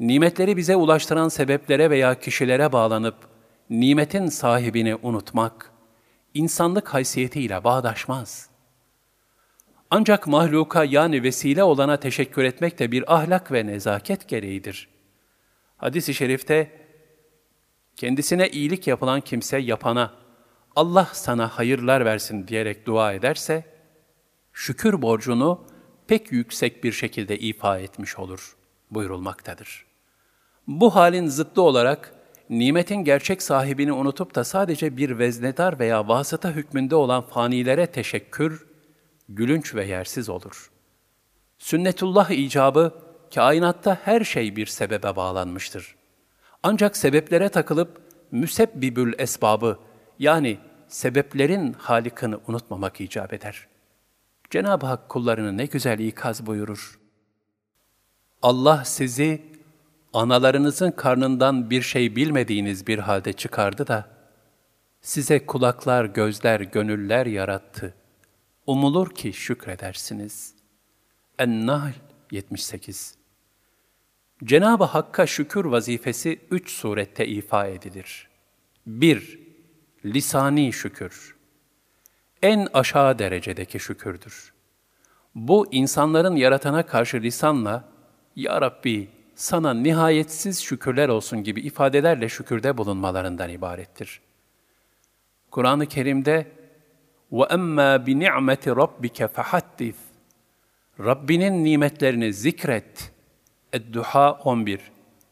Nimetleri 0.00 0.56
bize 0.56 0.76
ulaştıran 0.76 1.28
sebeplere 1.28 1.90
veya 1.90 2.20
kişilere 2.20 2.72
bağlanıp, 2.72 3.16
nimetin 3.70 4.26
sahibini 4.26 4.94
unutmak, 4.94 5.70
insanlık 6.34 6.88
haysiyetiyle 6.88 7.64
bağdaşmaz. 7.64 8.50
Ancak 9.90 10.26
mahluka 10.26 10.84
yani 10.84 11.22
vesile 11.22 11.62
olana 11.62 11.96
teşekkür 11.96 12.44
etmek 12.44 12.78
de 12.78 12.92
bir 12.92 13.14
ahlak 13.14 13.52
ve 13.52 13.66
nezaket 13.66 14.28
gereğidir. 14.28 14.88
Hadis-i 15.76 16.14
şerifte, 16.14 16.70
kendisine 17.96 18.48
iyilik 18.48 18.86
yapılan 18.86 19.20
kimse 19.20 19.58
yapana, 19.58 20.25
Allah 20.76 21.08
sana 21.12 21.48
hayırlar 21.48 22.04
versin 22.04 22.48
diyerek 22.48 22.86
dua 22.86 23.12
ederse, 23.12 23.64
şükür 24.52 25.02
borcunu 25.02 25.64
pek 26.06 26.32
yüksek 26.32 26.84
bir 26.84 26.92
şekilde 26.92 27.38
ifa 27.38 27.78
etmiş 27.78 28.18
olur 28.18 28.56
buyurulmaktadır. 28.90 29.86
Bu 30.66 30.94
halin 30.94 31.26
zıttı 31.26 31.62
olarak, 31.62 32.14
nimetin 32.50 32.96
gerçek 32.96 33.42
sahibini 33.42 33.92
unutup 33.92 34.34
da 34.34 34.44
sadece 34.44 34.96
bir 34.96 35.18
veznedar 35.18 35.78
veya 35.78 36.08
vasıta 36.08 36.50
hükmünde 36.50 36.96
olan 36.96 37.22
fanilere 37.22 37.86
teşekkür, 37.86 38.66
gülünç 39.28 39.74
ve 39.74 39.84
yersiz 39.84 40.28
olur. 40.28 40.70
Sünnetullah 41.58 42.30
icabı, 42.30 42.94
kainatta 43.34 43.98
her 44.04 44.24
şey 44.24 44.56
bir 44.56 44.66
sebebe 44.66 45.16
bağlanmıştır. 45.16 45.94
Ancak 46.62 46.96
sebeplere 46.96 47.48
takılıp 47.48 48.00
müsebbibül 48.30 49.12
esbabı 49.18 49.78
yani 50.18 50.58
sebeplerin 50.88 51.72
halikini 51.72 52.36
unutmamak 52.48 53.00
icap 53.00 53.32
eder. 53.32 53.66
Cenab-ı 54.50 54.86
Hak 54.86 55.08
kullarını 55.08 55.56
ne 55.56 55.66
güzel 55.66 55.98
ikaz 55.98 56.46
buyurur. 56.46 56.98
Allah 58.42 58.84
sizi 58.84 59.42
analarınızın 60.12 60.90
karnından 60.90 61.70
bir 61.70 61.82
şey 61.82 62.16
bilmediğiniz 62.16 62.86
bir 62.86 62.98
halde 62.98 63.32
çıkardı 63.32 63.86
da, 63.86 64.08
size 65.00 65.46
kulaklar, 65.46 66.04
gözler, 66.04 66.60
gönüller 66.60 67.26
yarattı. 67.26 67.94
Umulur 68.66 69.14
ki 69.14 69.32
şükredersiniz. 69.32 70.54
En-Nahl 71.38 71.92
78 72.30 73.14
Cenab-ı 74.44 74.84
Hakk'a 74.84 75.26
şükür 75.26 75.64
vazifesi 75.64 76.40
üç 76.50 76.70
surette 76.70 77.26
ifa 77.26 77.66
edilir. 77.66 78.28
1- 78.88 79.45
Lisani 80.05 80.73
şükür. 80.73 81.35
En 82.41 82.67
aşağı 82.73 83.19
derecedeki 83.19 83.79
şükürdür. 83.79 84.53
Bu 85.35 85.67
insanların 85.71 86.35
yaratana 86.35 86.85
karşı 86.85 87.21
lisanla, 87.21 87.89
Ya 88.35 88.61
Rabbi 88.61 89.09
sana 89.35 89.73
nihayetsiz 89.73 90.61
şükürler 90.63 91.09
olsun 91.09 91.43
gibi 91.43 91.61
ifadelerle 91.61 92.29
şükürde 92.29 92.77
bulunmalarından 92.77 93.49
ibarettir. 93.49 94.21
Kur'an-ı 95.51 95.85
Kerim'de 95.85 96.51
وَاَمَّا 97.31 98.05
بِنِعْمَةِ 98.05 98.63
رَبِّكَ 98.81 99.27
فَحَدِّث 99.27 99.95
Rabbinin 100.99 101.63
nimetlerini 101.63 102.33
zikret. 102.33 103.11
Edduha 103.73 104.31
11 104.31 104.79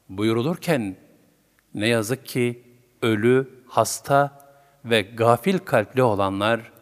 buyurulurken 0.09 0.95
ne 1.73 1.87
yazık 1.87 2.25
ki 2.25 2.63
ölü, 3.01 3.49
hasta 3.67 4.42
ve 4.84 5.02
gafil 5.02 5.58
kalpli 5.58 6.02
olanlar, 6.02 6.72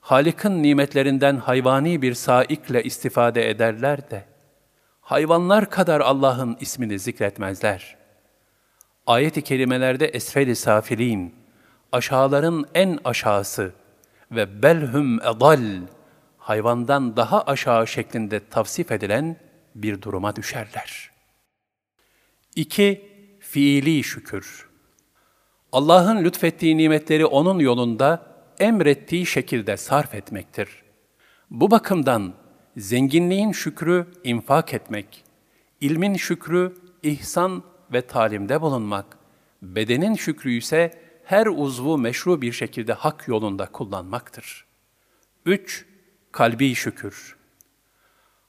Halik'in 0.00 0.62
nimetlerinden 0.62 1.36
hayvani 1.36 2.02
bir 2.02 2.14
saikle 2.14 2.82
istifade 2.82 3.50
ederler 3.50 4.10
de, 4.10 4.24
hayvanlar 5.00 5.70
kadar 5.70 6.00
Allah'ın 6.00 6.56
ismini 6.60 6.98
zikretmezler. 6.98 7.96
Ayet-i 9.06 9.42
kerimelerde 9.42 10.06
esfel-i 10.06 10.56
safilin, 10.56 11.34
aşağıların 11.92 12.66
en 12.74 12.98
aşağısı 13.04 13.72
ve 14.30 14.62
belhum 14.62 15.20
edal, 15.20 15.80
hayvandan 16.38 17.16
daha 17.16 17.42
aşağı 17.42 17.86
şeklinde 17.86 18.48
tavsif 18.48 18.92
edilen 18.92 19.36
bir 19.74 20.02
duruma 20.02 20.36
düşerler. 20.36 21.10
2. 22.56 23.10
Fiili 23.40 24.04
şükür. 24.04 24.65
Allah'ın 25.76 26.24
lütfettiği 26.24 26.76
nimetleri 26.76 27.26
onun 27.26 27.58
yolunda 27.58 28.26
emrettiği 28.58 29.26
şekilde 29.26 29.76
sarf 29.76 30.14
etmektir. 30.14 30.68
Bu 31.50 31.70
bakımdan 31.70 32.34
zenginliğin 32.76 33.52
şükrü 33.52 34.06
infak 34.24 34.74
etmek, 34.74 35.24
ilmin 35.80 36.14
şükrü 36.14 36.74
ihsan 37.02 37.62
ve 37.92 38.06
talimde 38.06 38.60
bulunmak, 38.60 39.18
bedenin 39.62 40.14
şükrü 40.14 40.52
ise 40.52 40.90
her 41.24 41.46
uzvu 41.46 41.98
meşru 41.98 42.42
bir 42.42 42.52
şekilde 42.52 42.92
hak 42.92 43.28
yolunda 43.28 43.66
kullanmaktır. 43.66 44.66
3. 45.46 45.86
Kalbi 46.32 46.74
şükür. 46.74 47.36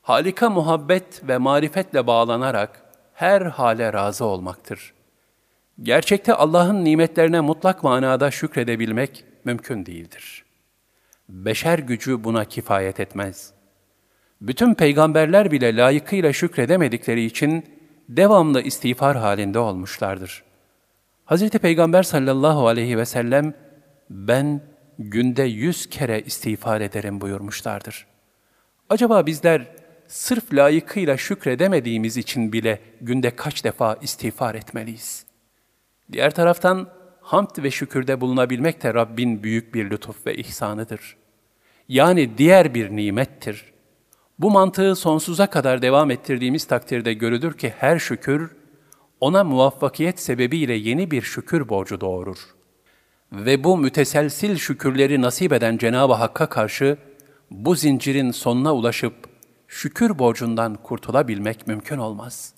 Halika 0.01 0.49
muhabbet 0.49 1.27
ve 1.27 1.37
marifetle 1.37 2.07
bağlanarak 2.07 2.81
her 3.13 3.41
hale 3.41 3.93
razı 3.93 4.25
olmaktır. 4.25 4.96
Gerçekte 5.81 6.33
Allah'ın 6.33 6.85
nimetlerine 6.85 7.39
mutlak 7.39 7.83
manada 7.83 8.31
şükredebilmek 8.31 9.23
mümkün 9.45 9.85
değildir. 9.85 10.45
Beşer 11.29 11.79
gücü 11.79 12.23
buna 12.23 12.45
kifayet 12.45 12.99
etmez. 12.99 13.53
Bütün 14.41 14.73
peygamberler 14.73 15.51
bile 15.51 15.75
layıkıyla 15.75 16.33
şükredemedikleri 16.33 17.25
için 17.25 17.65
devamlı 18.09 18.61
istiğfar 18.61 19.17
halinde 19.17 19.59
olmuşlardır. 19.59 20.43
Hz. 21.25 21.49
Peygamber 21.49 22.03
sallallahu 22.03 22.67
aleyhi 22.67 22.97
ve 22.97 23.05
sellem, 23.05 23.53
ben 24.09 24.61
günde 24.99 25.43
yüz 25.43 25.89
kere 25.89 26.21
istiğfar 26.21 26.81
ederim 26.81 27.21
buyurmuşlardır. 27.21 28.07
Acaba 28.89 29.25
bizler 29.25 29.67
sırf 30.07 30.53
layıkıyla 30.53 31.17
şükredemediğimiz 31.17 32.17
için 32.17 32.53
bile 32.53 32.79
günde 33.01 33.35
kaç 33.35 33.63
defa 33.63 33.97
istiğfar 34.01 34.55
etmeliyiz? 34.55 35.26
Diğer 36.11 36.35
taraftan 36.35 36.89
hamd 37.21 37.63
ve 37.63 37.71
şükürde 37.71 38.21
bulunabilmek 38.21 38.83
de 38.83 38.93
Rabbin 38.93 39.43
büyük 39.43 39.73
bir 39.73 39.89
lütuf 39.89 40.25
ve 40.25 40.35
ihsanıdır. 40.35 41.17
Yani 41.89 42.37
diğer 42.37 42.73
bir 42.73 42.95
nimettir. 42.95 43.73
Bu 44.39 44.51
mantığı 44.51 44.95
sonsuza 44.95 45.47
kadar 45.47 45.81
devam 45.81 46.11
ettirdiğimiz 46.11 46.65
takdirde 46.65 47.13
görülür 47.13 47.53
ki 47.53 47.73
her 47.77 47.99
şükür, 47.99 48.55
ona 49.19 49.43
muvaffakiyet 49.43 50.19
sebebiyle 50.19 50.73
yeni 50.73 51.11
bir 51.11 51.21
şükür 51.21 51.69
borcu 51.69 52.01
doğurur. 52.01 52.37
Ve 53.31 53.63
bu 53.63 53.77
müteselsil 53.77 54.57
şükürleri 54.57 55.21
nasip 55.21 55.53
eden 55.53 55.77
Cenab-ı 55.77 56.13
Hakk'a 56.13 56.49
karşı 56.49 56.97
bu 57.51 57.75
zincirin 57.75 58.31
sonuna 58.31 58.75
ulaşıp 58.75 59.13
şükür 59.67 60.19
borcundan 60.19 60.75
kurtulabilmek 60.75 61.67
mümkün 61.67 61.97
olmaz. 61.97 62.56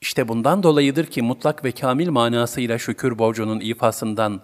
İşte 0.00 0.28
bundan 0.28 0.62
dolayıdır 0.62 1.06
ki 1.06 1.22
mutlak 1.22 1.64
ve 1.64 1.72
kamil 1.72 2.08
manasıyla 2.08 2.78
şükür 2.78 3.18
borcunun 3.18 3.60
ifasından 3.60 4.42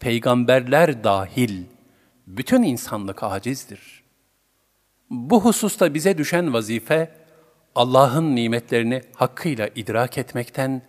peygamberler 0.00 1.04
dahil 1.04 1.64
bütün 2.26 2.62
insanlık 2.62 3.22
acizdir. 3.22 4.02
Bu 5.10 5.44
hususta 5.44 5.94
bize 5.94 6.18
düşen 6.18 6.54
vazife, 6.54 7.10
Allah'ın 7.74 8.36
nimetlerini 8.36 9.02
hakkıyla 9.14 9.68
idrak 9.74 10.18
etmekten 10.18 10.82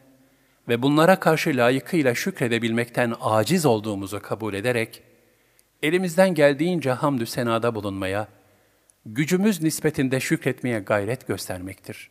ve 0.68 0.82
bunlara 0.82 1.20
karşı 1.20 1.50
layıkıyla 1.50 2.16
şükredebilmekten 2.16 3.14
aciz 3.22 3.66
olduğumuzu 3.66 4.22
kabul 4.22 4.54
ederek, 4.54 5.04
elimizden 5.84 6.34
geldiğince 6.34 6.92
hamdü 6.92 7.26
senada 7.26 7.76
bulunmaya, 7.76 8.28
gücümüz 9.06 9.62
nispetinde 9.62 10.20
şükretmeye 10.20 10.80
gayret 10.80 11.28
göstermektir. 11.28 12.10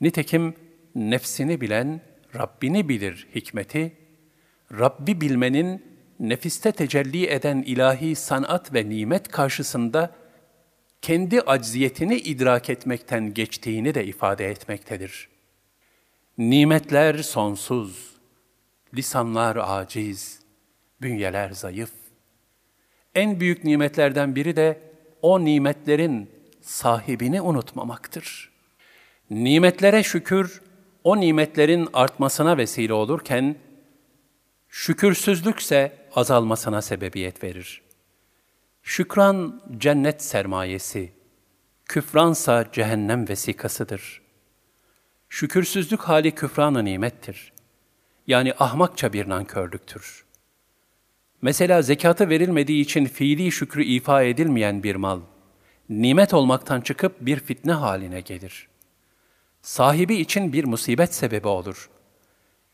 Nitekim 0.00 0.54
nefsini 0.94 1.60
bilen 1.60 2.00
Rabbini 2.34 2.88
bilir 2.88 3.28
hikmeti, 3.34 3.96
Rabbi 4.78 5.20
bilmenin 5.20 5.84
nefiste 6.20 6.72
tecelli 6.72 7.26
eden 7.26 7.62
ilahi 7.66 8.14
sanat 8.14 8.74
ve 8.74 8.88
nimet 8.88 9.28
karşısında 9.28 10.14
kendi 11.02 11.40
acziyetini 11.40 12.16
idrak 12.16 12.70
etmekten 12.70 13.34
geçtiğini 13.34 13.94
de 13.94 14.04
ifade 14.04 14.50
etmektedir. 14.50 15.28
Nimetler 16.38 17.18
sonsuz, 17.18 18.16
lisanlar 18.94 19.56
aciz, 19.56 20.40
bünyeler 21.02 21.50
zayıf. 21.50 21.90
En 23.14 23.40
büyük 23.40 23.64
nimetlerden 23.64 24.36
biri 24.36 24.56
de 24.56 24.80
o 25.22 25.44
nimetlerin 25.44 26.30
sahibini 26.60 27.40
unutmamaktır. 27.40 28.50
Nimetlere 29.30 30.02
şükür, 30.02 30.62
o 31.04 31.20
nimetlerin 31.20 31.88
artmasına 31.92 32.56
vesile 32.56 32.92
olurken, 32.92 33.56
şükürsüzlükse 34.68 35.92
azalmasına 36.14 36.82
sebebiyet 36.82 37.44
verir. 37.44 37.82
Şükran 38.82 39.62
cennet 39.78 40.22
sermayesi, 40.22 41.12
küfransa 41.84 42.72
cehennem 42.72 43.28
vesikasıdır. 43.28 44.22
Şükürsüzlük 45.28 46.00
hali 46.00 46.34
küfran 46.34 46.84
nimettir. 46.84 47.52
Yani 48.26 48.54
ahmakça 48.58 49.12
bir 49.12 49.28
nankörlüktür. 49.28 50.24
Mesela 51.42 51.82
zekatı 51.82 52.28
verilmediği 52.28 52.82
için 52.82 53.04
fiili 53.04 53.52
şükrü 53.52 53.84
ifa 53.84 54.22
edilmeyen 54.22 54.82
bir 54.82 54.96
mal, 54.96 55.20
nimet 55.88 56.34
olmaktan 56.34 56.80
çıkıp 56.80 57.16
bir 57.20 57.40
fitne 57.40 57.72
haline 57.72 58.20
gelir 58.20 58.68
Sahibi 59.61 60.15
için 60.15 60.53
bir 60.53 60.63
musibet 60.63 61.13
sebebi 61.13 61.47
olur. 61.47 61.89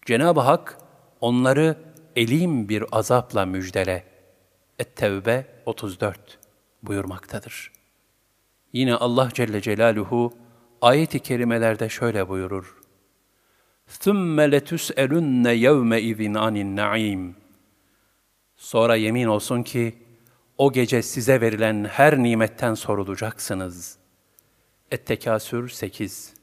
Cenab-ı 0.05 0.39
Hak 0.39 0.77
onları 1.21 1.77
elim 2.15 2.69
bir 2.69 2.85
azapla 2.91 3.45
müjdele. 3.45 4.03
Et-Tevbe 4.79 5.45
34 5.65 6.39
buyurmaktadır. 6.83 7.71
Yine 8.73 8.95
Allah 8.95 9.29
Celle 9.33 9.61
Celaluhu 9.61 10.33
ayet-i 10.81 11.19
kerimelerde 11.19 11.89
şöyle 11.89 12.29
buyurur. 12.29 12.77
ثُمَّ 13.99 14.37
لَتُسْأَلُنَّ 14.55 15.45
يَوْمَئِذٍ 15.67 16.37
عَنِ 16.37 16.55
النَّعِيمِ 16.57 17.31
Sonra 18.55 18.95
yemin 18.95 19.25
olsun 19.25 19.63
ki, 19.63 19.95
o 20.57 20.71
gece 20.71 21.01
size 21.01 21.41
verilen 21.41 21.85
her 21.85 22.23
nimetten 22.23 22.73
sorulacaksınız. 22.73 23.97
Et-Tekasür 24.91 25.69
8 25.69 26.34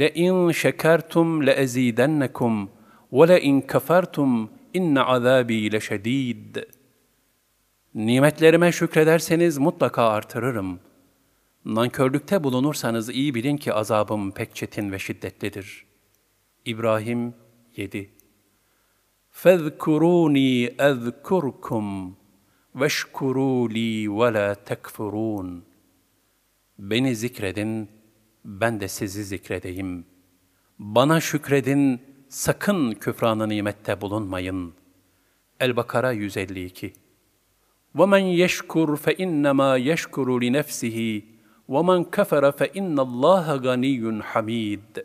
لَاِنْ 0.00 0.52
شَكَرْتُمْ 0.52 1.28
لَاَز۪يدَنَّكُمْ 1.48 2.68
وَلَاِنْ 3.12 3.56
كَفَرْتُمْ 3.72 4.48
اِنَّ 4.76 4.98
عَذَاب۪ي 4.98 5.70
لَشَد۪يدٍ 5.74 6.64
Nimetlerime 7.94 8.72
şükrederseniz 8.72 9.58
mutlaka 9.58 10.08
artırırım. 10.08 10.80
Nankörlükte 11.64 12.44
bulunursanız 12.44 13.10
iyi 13.10 13.34
bilin 13.34 13.56
ki 13.56 13.72
azabım 13.72 14.32
pek 14.32 14.54
çetin 14.54 14.92
ve 14.92 14.98
şiddetlidir. 14.98 15.86
İbrahim 16.64 17.34
7 17.76 18.10
فَذْكُرُونِي 19.42 20.76
اَذْكُرْكُمْ 20.76 22.12
وَاشْكُرُوا 22.78 23.68
لِي 23.68 24.08
وَلَا 24.08 24.54
تَكْفُرُونَ 24.68 25.60
Beni 26.78 27.16
zikredin, 27.16 27.88
ben 28.46 28.80
de 28.80 28.88
sizi 28.88 29.24
zikredeyim. 29.24 30.06
Bana 30.78 31.20
şükredin, 31.20 32.00
sakın 32.28 32.92
küfranı 32.92 33.48
nimette 33.48 34.00
bulunmayın. 34.00 34.74
El-Bakara 35.60 36.12
152 36.12 36.92
وَمَنْ 37.96 38.24
يَشْكُرْ 38.44 38.96
فَاِنَّمَا 38.96 39.70
يَشْكُرُ 39.90 40.28
لِنَفْسِهِ 40.44 41.22
وَمَنْ 41.68 42.00
كَفَرَ 42.16 42.44
فَاِنَّ 42.58 42.96
اللّٰهَ 43.06 43.46
غَنِيٌّ 43.66 44.22
حَمِيدٌ 44.22 45.04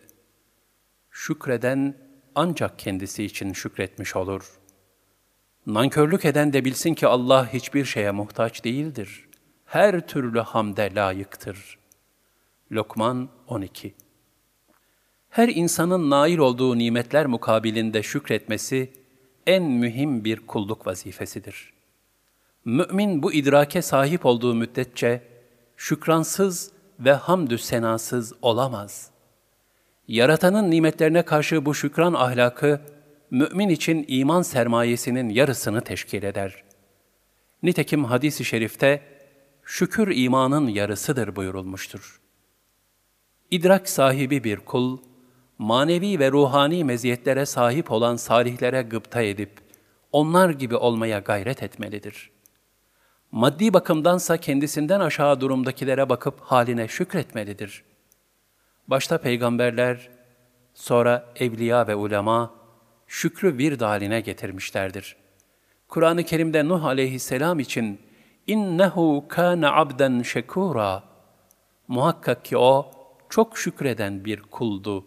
Şükreden 1.12 1.96
ancak 2.36 2.80
kendisi 2.80 3.24
için 3.24 3.54
şükretmiş 3.54 4.16
olur. 4.16 4.60
Nankörlük 5.66 6.26
eden 6.26 6.54
de 6.54 6.66
bilsin 6.66 6.94
ki 6.94 7.08
Allah 7.08 7.54
hiçbir 7.54 7.86
şeye 7.86 8.12
muhtaç 8.12 8.64
değildir. 8.64 9.28
Her 9.66 10.08
türlü 10.08 10.40
hamde 10.40 10.96
layıktır. 10.96 11.78
Lokman 12.73 13.29
12 13.49 13.95
Her 15.29 15.49
insanın 15.49 16.11
nail 16.11 16.39
olduğu 16.39 16.79
nimetler 16.79 17.27
mukabilinde 17.27 18.03
şükretmesi 18.03 18.93
en 19.47 19.63
mühim 19.63 20.25
bir 20.25 20.47
kulluk 20.47 20.87
vazifesidir.'' 20.87 21.83
Mümin 22.65 23.23
bu 23.23 23.33
idrake 23.33 23.83
sahip 23.83 24.27
olduğu 24.27 24.55
müddetçe 24.55 25.23
şükransız 25.77 26.71
ve 27.01 27.13
hamdü 27.13 27.59
senasız 27.59 28.33
olamaz. 28.43 29.11
Yaratanın 30.09 30.71
nimetlerine 30.71 31.23
karşı 31.23 31.67
bu 31.67 31.75
şükran 31.75 32.15
ahlakı, 32.15 32.81
mümin 33.31 33.69
için 33.69 34.05
iman 34.09 34.43
sermayesinin 34.43 35.29
yarısını 35.29 35.81
teşkil 35.81 36.23
eder. 36.23 36.65
Nitekim 37.63 38.05
hadis-i 38.05 38.45
şerifte, 38.45 39.03
şükür 39.65 40.17
imanın 40.17 40.69
yarısıdır 40.69 41.37
buyurulmuştur. 41.37 42.22
İdrak 43.53 43.89
sahibi 43.89 44.45
bir 44.45 44.57
kul, 44.57 44.99
manevi 45.59 46.19
ve 46.19 46.33
ruhani 46.33 46.85
meziyetlere 46.85 47.47
sahip 47.47 47.91
olan 47.91 48.17
salihlere 48.17 48.83
gıpta 48.83 49.23
edip, 49.23 49.61
onlar 50.13 50.51
gibi 50.51 50.77
olmaya 50.77 51.19
gayret 51.19 51.63
etmelidir.'' 51.63 52.43
maddi 53.33 53.73
bakımdansa 53.73 54.37
kendisinden 54.37 55.01
aşağı 55.01 55.41
durumdakilere 55.41 56.09
bakıp 56.09 56.41
haline 56.41 56.89
şükretmelidir. 56.89 57.85
Başta 58.89 59.19
peygamberler, 59.19 60.11
sonra 60.75 61.33
evliya 61.37 61.89
ve 61.89 61.95
ulema 61.95 62.55
şükrü 63.07 63.59
bir 63.59 63.81
haline 63.81 64.21
getirmişlerdir. 64.21 65.17
Kur'an-ı 65.89 66.25
Kerim'de 66.25 66.69
Nuh 66.69 66.85
aleyhisselam 66.85 67.61
için 67.61 68.01
innehu 68.47 69.25
kana 69.29 69.77
abden 69.77 70.23
şekura 70.23 71.03
muhakkak 71.89 72.45
ki 72.45 72.59
o 72.59 72.91
çok 73.32 73.58
şükreden 73.58 74.26
bir 74.26 74.42
kuldu. 74.42 75.06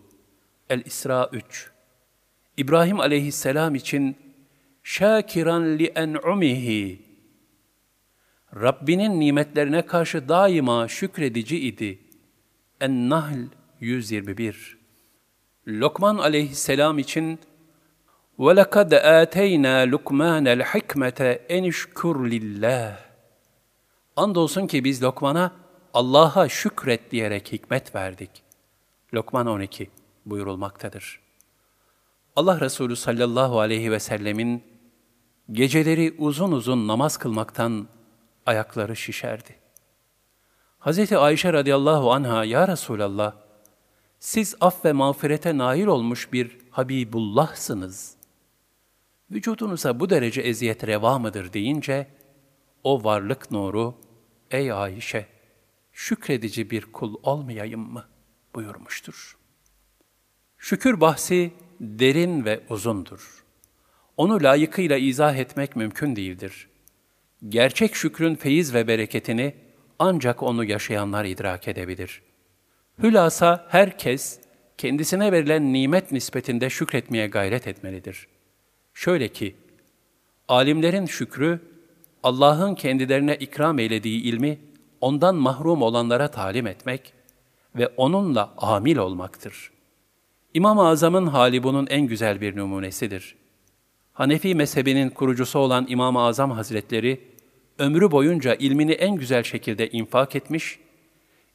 El-İsra 0.69 1.29
3 1.33 1.71
İbrahim 2.57 3.01
aleyhisselam 3.01 3.75
için 3.75 4.17
şakiran 4.83 5.79
li 5.79 5.87
en'umihi 5.87 7.03
Rabbinin 8.55 9.21
nimetlerine 9.21 9.87
karşı 9.87 10.29
daima 10.29 10.89
şükredici 10.89 11.61
idi. 11.61 11.99
En-Nahl 12.81 13.47
121 13.81 14.79
Lokman 15.69 16.19
aleyhisselam 16.19 16.99
için 16.99 17.39
وَلَقَدْ 18.39 18.91
آتَيْنَا 19.23 19.75
لُقْمَانَ 19.93 20.47
الْحِكْمَةَ 20.59 21.21
اَنِشْكُرْ 21.57 22.17
لِلّٰهِ 22.35 22.93
Andolsun 24.17 24.67
ki 24.67 24.85
biz 24.85 25.03
Lokman'a 25.03 25.53
Allah'a 25.96 26.50
şükret 26.50 27.12
diyerek 27.12 27.52
hikmet 27.52 27.96
verdik. 27.96 28.30
Lokman 29.14 29.48
12 29.48 29.90
buyurulmaktadır. 30.26 31.20
Allah 32.36 32.60
Resulü 32.60 32.96
sallallahu 32.96 33.60
aleyhi 33.60 33.92
ve 33.92 34.00
sellemin 34.00 34.64
geceleri 35.52 36.16
uzun 36.18 36.52
uzun 36.52 36.88
namaz 36.88 37.18
kılmaktan 37.18 37.88
ayakları 38.46 38.96
şişerdi. 38.96 39.56
Hz. 40.80 41.14
Ayşe 41.14 41.54
radıyallahu 41.54 42.12
anha, 42.12 42.46
Ya 42.46 42.68
Resulallah, 42.68 43.34
siz 44.20 44.56
af 44.62 44.86
ve 44.86 44.92
mağfirete 44.92 45.58
nail 45.58 45.86
olmuş 45.86 46.34
bir 46.34 46.58
Habibullah'sınız. 46.72 48.16
Vücudunuza 49.32 50.00
bu 50.00 50.10
derece 50.10 50.42
eziyet 50.42 50.88
reva 50.88 51.20
mıdır 51.20 51.54
deyince, 51.54 52.08
o 52.84 53.04
varlık 53.04 53.52
nuru, 53.52 53.96
ey 54.52 54.72
Ayşe, 54.72 55.35
şükredici 55.96 56.70
bir 56.70 56.82
kul 56.82 57.16
olmayayım 57.24 57.94
mı? 57.94 58.06
buyurmuştur. 58.56 59.38
Şükür 60.58 61.02
bahsi 61.02 61.52
derin 61.80 62.46
ve 62.46 62.64
uzundur. 62.70 63.44
Onu 64.18 64.44
layıkıyla 64.44 64.98
izah 64.98 65.36
etmek 65.36 65.76
mümkün 65.76 66.16
değildir. 66.16 66.70
Gerçek 67.50 67.96
şükrün 67.96 68.36
feyiz 68.36 68.74
ve 68.74 68.88
bereketini 68.88 69.56
ancak 70.00 70.44
onu 70.44 70.64
yaşayanlar 70.64 71.26
idrak 71.26 71.68
edebilir. 71.68 72.22
Hülasa 73.04 73.68
herkes 73.70 74.40
kendisine 74.78 75.32
verilen 75.32 75.74
nimet 75.74 76.12
nispetinde 76.12 76.70
şükretmeye 76.70 77.28
gayret 77.28 77.68
etmelidir. 77.68 78.28
Şöyle 78.94 79.28
ki, 79.28 79.56
alimlerin 80.48 81.06
şükrü, 81.06 81.60
Allah'ın 82.24 82.76
kendilerine 82.76 83.36
ikram 83.36 83.80
eylediği 83.80 84.22
ilmi 84.22 84.60
ondan 85.02 85.36
mahrum 85.36 85.82
olanlara 85.82 86.28
talim 86.28 86.68
etmek 86.68 87.14
ve 87.76 87.88
onunla 87.88 88.54
amil 88.58 88.98
olmaktır. 88.98 89.72
İmam-ı 90.54 90.88
Azam'ın 90.88 91.28
hali 91.28 91.64
bunun 91.64 91.88
en 91.88 92.02
güzel 92.08 92.42
bir 92.42 92.58
numunesidir. 92.58 93.36
Hanefi 94.14 94.56
mezhebinin 94.56 95.10
kurucusu 95.10 95.60
olan 95.60 95.86
İmam-ı 95.90 96.22
Azam 96.22 96.52
Hazretleri, 96.52 97.22
ömrü 97.80 98.12
boyunca 98.12 98.56
ilmini 98.56 98.92
en 98.92 99.16
güzel 99.16 99.44
şekilde 99.44 99.90
infak 99.90 100.36
etmiş, 100.36 100.80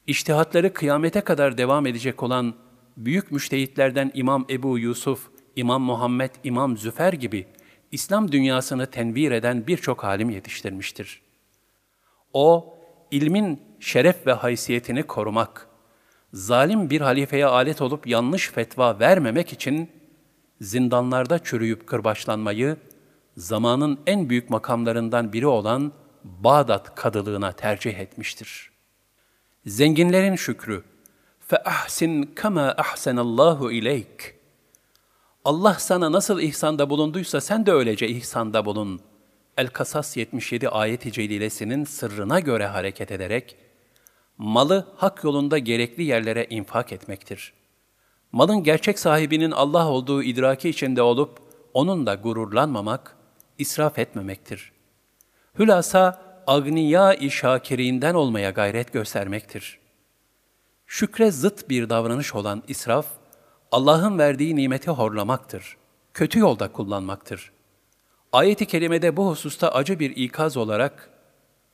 iştihatları 0.07 0.73
kıyamete 0.73 1.21
kadar 1.21 1.57
devam 1.57 1.87
edecek 1.87 2.23
olan 2.23 2.53
büyük 2.97 3.31
müştehitlerden 3.31 4.11
İmam 4.13 4.45
Ebu 4.49 4.79
Yusuf, 4.79 5.27
İmam 5.55 5.81
Muhammed, 5.81 6.31
İmam 6.43 6.77
Züfer 6.77 7.13
gibi 7.13 7.45
İslam 7.91 8.31
dünyasını 8.31 8.85
tenvir 8.85 9.31
eden 9.31 9.67
birçok 9.67 10.03
alim 10.05 10.29
yetiştirmiştir. 10.29 11.21
O, 12.33 12.77
ilmin 13.11 13.61
şeref 13.79 14.27
ve 14.27 14.33
haysiyetini 14.33 15.03
korumak, 15.03 15.67
zalim 16.33 16.89
bir 16.89 17.01
halifeye 17.01 17.45
alet 17.45 17.81
olup 17.81 18.07
yanlış 18.07 18.49
fetva 18.49 18.99
vermemek 18.99 19.53
için 19.53 19.89
zindanlarda 20.61 21.39
çürüyüp 21.43 21.87
kırbaçlanmayı 21.87 22.77
zamanın 23.37 23.99
en 24.07 24.29
büyük 24.29 24.49
makamlarından 24.49 25.33
biri 25.33 25.47
olan 25.47 25.91
Bağdat 26.23 26.95
kadılığına 26.95 27.51
tercih 27.51 27.99
etmiştir. 27.99 28.71
Zenginlerin 29.65 30.35
şükrü 30.35 30.83
fe 31.39 31.63
ahsin 31.63 32.23
kema 32.23 32.75
ahsenallahu 32.77 33.71
ileyk. 33.71 34.35
Allah 35.45 35.73
sana 35.73 36.11
nasıl 36.11 36.39
ihsanda 36.39 36.89
bulunduysa 36.89 37.41
sen 37.41 37.65
de 37.65 37.71
öylece 37.71 38.07
ihsanda 38.07 38.65
bulun.'' 38.65 39.10
El-Kasas 39.57 40.17
77 40.17 40.69
ayet-i 40.69 41.11
celilesinin 41.11 41.85
sırrına 41.85 42.39
göre 42.39 42.65
hareket 42.65 43.11
ederek, 43.11 43.57
malı 44.37 44.87
hak 44.95 45.23
yolunda 45.23 45.57
gerekli 45.57 46.03
yerlere 46.03 46.47
infak 46.49 46.91
etmektir. 46.91 47.53
Malın 48.31 48.63
gerçek 48.63 48.99
sahibinin 48.99 49.51
Allah 49.51 49.87
olduğu 49.87 50.23
idraki 50.23 50.69
içinde 50.69 51.01
olup, 51.01 51.39
onunla 51.73 52.15
gururlanmamak, 52.15 53.17
israf 53.57 53.99
etmemektir. 53.99 54.71
Hülasa, 55.59 56.21
agniya-i 56.47 57.31
şakirinden 57.31 58.13
olmaya 58.13 58.49
gayret 58.49 58.93
göstermektir. 58.93 59.79
Şükre 60.85 61.31
zıt 61.31 61.69
bir 61.69 61.89
davranış 61.89 62.35
olan 62.35 62.63
israf, 62.67 63.05
Allah'ın 63.71 64.19
verdiği 64.19 64.55
nimeti 64.55 64.91
horlamaktır, 64.91 65.77
kötü 66.13 66.39
yolda 66.39 66.71
kullanmaktır. 66.71 67.51
Ayet-i 68.31 68.65
kerimede 68.65 69.17
bu 69.17 69.29
hususta 69.29 69.71
acı 69.71 69.99
bir 69.99 70.15
ikaz 70.15 70.57
olarak, 70.57 71.09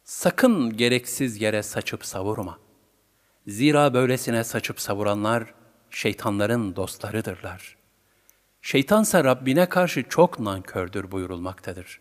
sakın 0.04 0.78
gereksiz 0.78 1.42
yere 1.42 1.64
saçıp 1.64 2.06
savurma. 2.06 2.60
Zira 3.48 3.94
böylesine 3.94 4.44
saçıp 4.44 4.80
savuranlar, 4.80 5.54
şeytanların 5.90 6.76
dostlarıdırlar. 6.76 7.78
Şeytansa 8.62 9.24
Rabbine 9.24 9.66
karşı 9.70 10.04
çok 10.04 10.40
nankördür 10.40 11.12
buyurulmaktadır. 11.12 12.00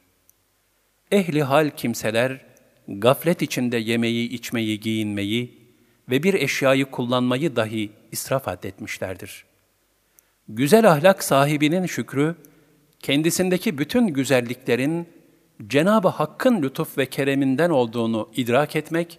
Ehli 1.10 1.42
hal 1.42 1.70
kimseler, 1.70 2.46
gaflet 2.88 3.42
içinde 3.42 3.76
yemeği, 3.76 4.28
içmeyi, 4.28 4.80
giyinmeyi 4.80 5.72
ve 6.10 6.22
bir 6.22 6.34
eşyayı 6.34 6.84
kullanmayı 6.84 7.56
dahi 7.56 7.92
israf 8.12 8.48
addetmişlerdir. 8.48 9.44
Güzel 10.48 10.90
ahlak 10.90 11.24
sahibinin 11.24 11.86
şükrü, 11.86 12.36
kendisindeki 13.06 13.78
bütün 13.78 14.06
güzelliklerin 14.06 15.08
Cenab-ı 15.66 16.08
Hakk'ın 16.08 16.62
lütuf 16.62 16.98
ve 16.98 17.06
kereminden 17.06 17.70
olduğunu 17.70 18.30
idrak 18.36 18.76
etmek 18.76 19.18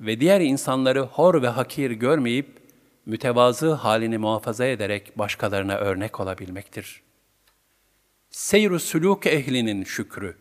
ve 0.00 0.20
diğer 0.20 0.40
insanları 0.40 1.00
hor 1.00 1.42
ve 1.42 1.48
hakir 1.48 1.90
görmeyip 1.90 2.62
mütevazı 3.06 3.72
halini 3.72 4.18
muhafaza 4.18 4.66
ederek 4.66 5.18
başkalarına 5.18 5.74
örnek 5.74 6.20
olabilmektir. 6.20 7.02
Seyr-ü 8.30 8.78
sülûk 8.78 9.28
ehlinin 9.28 9.84
şükrü, 9.84 10.36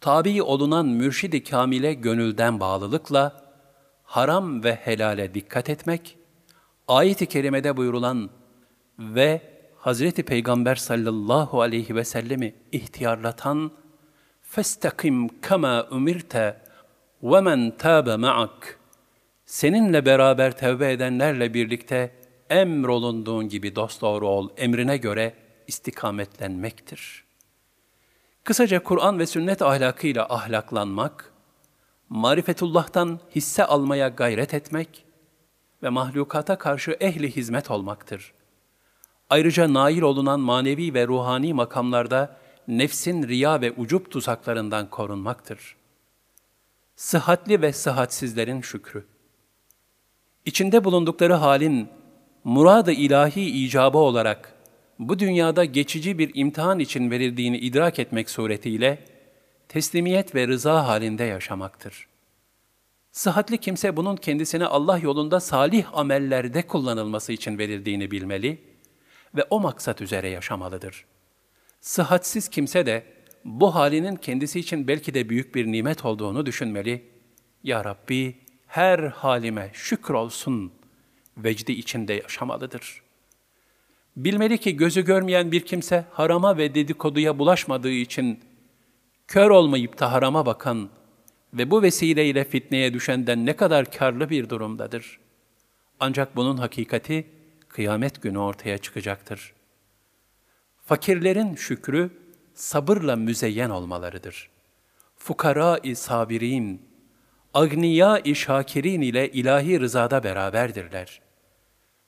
tabi 0.00 0.42
olunan 0.42 0.86
mürşidi 0.86 1.44
kamile 1.44 1.94
gönülden 1.94 2.60
bağlılıkla, 2.60 3.42
haram 4.02 4.64
ve 4.64 4.74
helale 4.74 5.34
dikkat 5.34 5.70
etmek, 5.70 6.16
ayet-i 6.88 7.26
kerimede 7.26 7.76
buyurulan 7.76 8.30
ve 8.98 9.51
Hazreti 9.82 10.22
Peygamber 10.22 10.74
sallallahu 10.74 11.60
aleyhi 11.60 11.96
ve 11.96 12.04
sellemi 12.04 12.54
ihtiyarlatan 12.72 13.70
festakim 14.42 15.40
kama 15.40 15.86
umirte 15.90 16.62
ve 17.22 17.40
men 17.40 17.76
tabe 17.78 18.16
ma'ak 18.16 18.78
seninle 19.46 20.06
beraber 20.06 20.56
tevbe 20.56 20.92
edenlerle 20.92 21.54
birlikte 21.54 22.14
emrolunduğun 22.50 23.48
gibi 23.48 23.76
dosdoğru 23.76 24.28
ol 24.28 24.48
emrine 24.56 24.96
göre 24.96 25.34
istikametlenmektir. 25.66 27.24
Kısaca 28.44 28.82
Kur'an 28.82 29.18
ve 29.18 29.26
sünnet 29.26 29.62
ahlakıyla 29.62 30.26
ahlaklanmak, 30.28 31.32
marifetullah'tan 32.08 33.20
hisse 33.34 33.64
almaya 33.64 34.08
gayret 34.08 34.54
etmek 34.54 35.04
ve 35.82 35.88
mahlukata 35.88 36.58
karşı 36.58 36.96
ehli 37.00 37.36
hizmet 37.36 37.70
olmaktır.'' 37.70 38.41
Ayrıca 39.32 39.74
nail 39.74 40.02
olunan 40.02 40.40
manevi 40.40 40.94
ve 40.94 41.06
ruhani 41.06 41.54
makamlarda 41.54 42.36
nefsin 42.68 43.28
riya 43.28 43.60
ve 43.60 43.72
ucup 43.72 44.10
tuzaklarından 44.10 44.90
korunmaktır. 44.90 45.76
Sıhhatli 46.96 47.62
ve 47.62 47.72
sıhhatsizlerin 47.72 48.60
şükrü. 48.60 49.04
İçinde 50.44 50.84
bulundukları 50.84 51.32
halin 51.34 51.88
murad-ı 52.44 52.92
ilahi 52.92 53.40
icabı 53.40 53.98
olarak 53.98 54.54
bu 54.98 55.18
dünyada 55.18 55.64
geçici 55.64 56.18
bir 56.18 56.30
imtihan 56.34 56.78
için 56.78 57.10
verildiğini 57.10 57.58
idrak 57.58 57.98
etmek 57.98 58.30
suretiyle 58.30 59.04
teslimiyet 59.68 60.34
ve 60.34 60.48
rıza 60.48 60.86
halinde 60.86 61.24
yaşamaktır. 61.24 62.06
Sıhhatli 63.12 63.58
kimse 63.58 63.96
bunun 63.96 64.16
kendisine 64.16 64.66
Allah 64.66 64.98
yolunda 64.98 65.40
salih 65.40 65.84
amellerde 65.92 66.62
kullanılması 66.62 67.32
için 67.32 67.58
verildiğini 67.58 68.10
bilmeli 68.10 68.71
ve 69.34 69.44
o 69.50 69.60
maksat 69.60 70.00
üzere 70.00 70.28
yaşamalıdır. 70.28 71.04
Sıhhatsiz 71.80 72.48
kimse 72.48 72.86
de 72.86 73.04
bu 73.44 73.74
halinin 73.74 74.16
kendisi 74.16 74.60
için 74.60 74.88
belki 74.88 75.14
de 75.14 75.28
büyük 75.28 75.54
bir 75.54 75.66
nimet 75.66 76.04
olduğunu 76.04 76.46
düşünmeli. 76.46 77.04
Ya 77.64 77.84
Rabbi 77.84 78.36
her 78.66 78.98
halime 78.98 79.70
şükür 79.72 80.14
olsun 80.14 80.72
vecdi 81.36 81.72
içinde 81.72 82.12
yaşamalıdır. 82.12 83.02
Bilmeli 84.16 84.58
ki 84.58 84.76
gözü 84.76 85.04
görmeyen 85.04 85.52
bir 85.52 85.60
kimse 85.60 86.04
harama 86.10 86.56
ve 86.56 86.74
dedikoduya 86.74 87.38
bulaşmadığı 87.38 87.90
için 87.90 88.40
kör 89.28 89.50
olmayıp 89.50 90.00
da 90.00 90.12
harama 90.12 90.46
bakan 90.46 90.90
ve 91.54 91.70
bu 91.70 91.82
vesileyle 91.82 92.44
fitneye 92.44 92.94
düşenden 92.94 93.46
ne 93.46 93.56
kadar 93.56 93.90
karlı 93.90 94.30
bir 94.30 94.48
durumdadır. 94.48 95.18
Ancak 96.00 96.36
bunun 96.36 96.56
hakikati 96.56 97.26
kıyamet 97.72 98.22
günü 98.22 98.38
ortaya 98.38 98.78
çıkacaktır. 98.78 99.52
Fakirlerin 100.84 101.54
şükrü 101.54 102.10
sabırla 102.54 103.16
müzeyyen 103.16 103.70
olmalarıdır. 103.70 104.50
Fukara-i 105.16 105.96
sabirin, 105.96 106.82
agniya-i 107.54 108.34
şakirin 108.34 109.00
ile 109.00 109.30
ilahi 109.30 109.80
rızada 109.80 110.24
beraberdirler. 110.24 111.20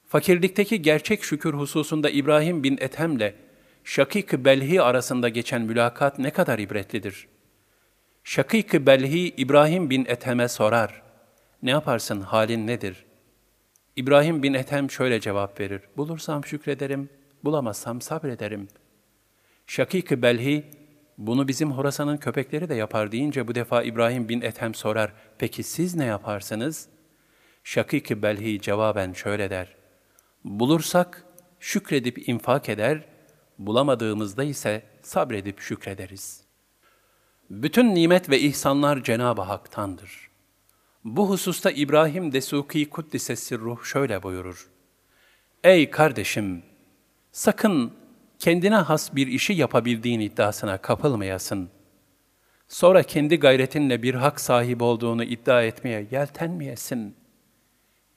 Fakirlikteki 0.09 0.83
gerçek 0.83 1.24
şükür 1.24 1.55
hususunda 1.55 2.11
İbrahim 2.11 2.62
bin 2.64 2.79
Ethem'le 2.81 3.35
Şakik 3.85 4.33
Belhi 4.33 4.83
arasında 4.83 5.29
geçen 5.29 5.62
mülakat 5.62 6.18
ne 6.18 6.31
kadar 6.31 6.59
ibretlidir. 6.59 7.29
Şakik 8.24 8.72
Belhi 8.72 9.29
İbrahim 9.29 9.90
bin 9.90 10.05
Ethem'e 10.05 10.48
sorar. 10.48 11.03
Ne 11.62 11.70
yaparsın, 11.70 12.20
halin 12.20 12.66
nedir? 12.66 13.05
İbrahim 13.96 14.42
bin 14.42 14.54
Ethem 14.54 14.90
şöyle 14.90 15.20
cevap 15.20 15.61
verir. 15.61 15.83
Bulursam 15.96 16.44
şükrederim, 16.44 17.09
bulamazsam 17.44 18.00
sabrederim. 18.00 18.68
Şakik 19.66 20.11
Belhi, 20.11 20.64
bunu 21.18 21.48
bizim 21.48 21.72
Horasan'ın 21.72 22.16
köpekleri 22.16 22.68
de 22.68 22.74
yapar 22.74 23.12
deyince 23.12 23.48
bu 23.48 23.54
defa 23.54 23.83
İbrahim 23.83 24.28
bin 24.28 24.40
Ethem 24.40 24.74
sorar. 24.74 25.12
Peki 25.38 25.62
siz 25.62 25.94
ne 25.94 26.04
yaparsınız? 26.04 26.88
Şakik 27.64 28.22
Belhi 28.22 28.61
cevaben 28.61 29.12
şöyle 29.12 29.50
der. 29.50 29.74
Bulursak 30.44 31.24
şükredip 31.61 32.28
infak 32.28 32.68
eder, 32.68 33.04
bulamadığımızda 33.59 34.44
ise 34.44 34.83
sabredip 35.02 35.61
şükrederiz. 35.61 36.44
Bütün 37.50 37.94
nimet 37.94 38.30
ve 38.30 38.40
ihsanlar 38.40 39.02
Cenab-ı 39.02 39.42
Hak'tandır. 39.42 40.33
Bu 41.04 41.30
hususta 41.30 41.70
İbrahim 41.70 42.32
Desuki 42.32 42.90
Kuddisesi 42.90 43.58
Ruh 43.58 43.84
şöyle 43.84 44.22
buyurur. 44.22 44.70
Ey 45.64 45.90
kardeşim! 45.90 46.62
Sakın 47.32 47.92
kendine 48.38 48.74
has 48.74 49.14
bir 49.14 49.26
işi 49.26 49.52
yapabildiğin 49.52 50.20
iddiasına 50.20 50.78
kapılmayasın. 50.78 51.68
Sonra 52.68 53.02
kendi 53.02 53.36
gayretinle 53.36 54.02
bir 54.02 54.14
hak 54.14 54.40
sahibi 54.40 54.84
olduğunu 54.84 55.24
iddia 55.24 55.62
etmeye 55.62 56.06
yeltenmeyesin. 56.10 57.16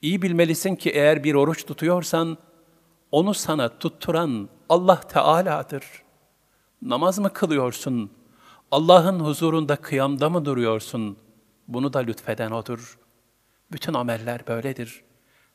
İyi 0.02 0.22
bilmelisin 0.22 0.76
ki 0.76 0.90
eğer 0.90 1.24
bir 1.24 1.34
oruç 1.34 1.66
tutuyorsan, 1.66 2.38
onu 3.10 3.34
sana 3.34 3.78
tutturan 3.78 4.48
Allah 4.68 5.00
Teala'dır. 5.00 5.84
Namaz 6.82 7.18
mı 7.18 7.32
kılıyorsun? 7.32 8.10
Allah'ın 8.70 9.20
huzurunda 9.20 9.76
kıyamda 9.76 10.30
mı 10.30 10.44
duruyorsun? 10.44 11.18
Bunu 11.68 11.92
da 11.92 11.98
lütfeden 11.98 12.50
O'dur. 12.50 12.98
Bütün 13.72 13.94
ameller 13.94 14.46
böyledir. 14.48 15.02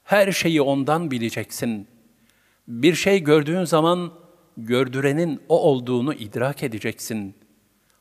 Her 0.04 0.32
şeyi 0.32 0.62
O'ndan 0.62 1.12
bileceksin. 1.12 1.88
Bir 2.68 2.96
şey 2.96 3.24
gördüğün 3.24 3.64
zaman 3.64 4.14
gördürenin 4.58 5.42
O 5.50 5.62
olduğunu 5.62 6.14
idrak 6.14 6.64
edeceksin. 6.64 7.36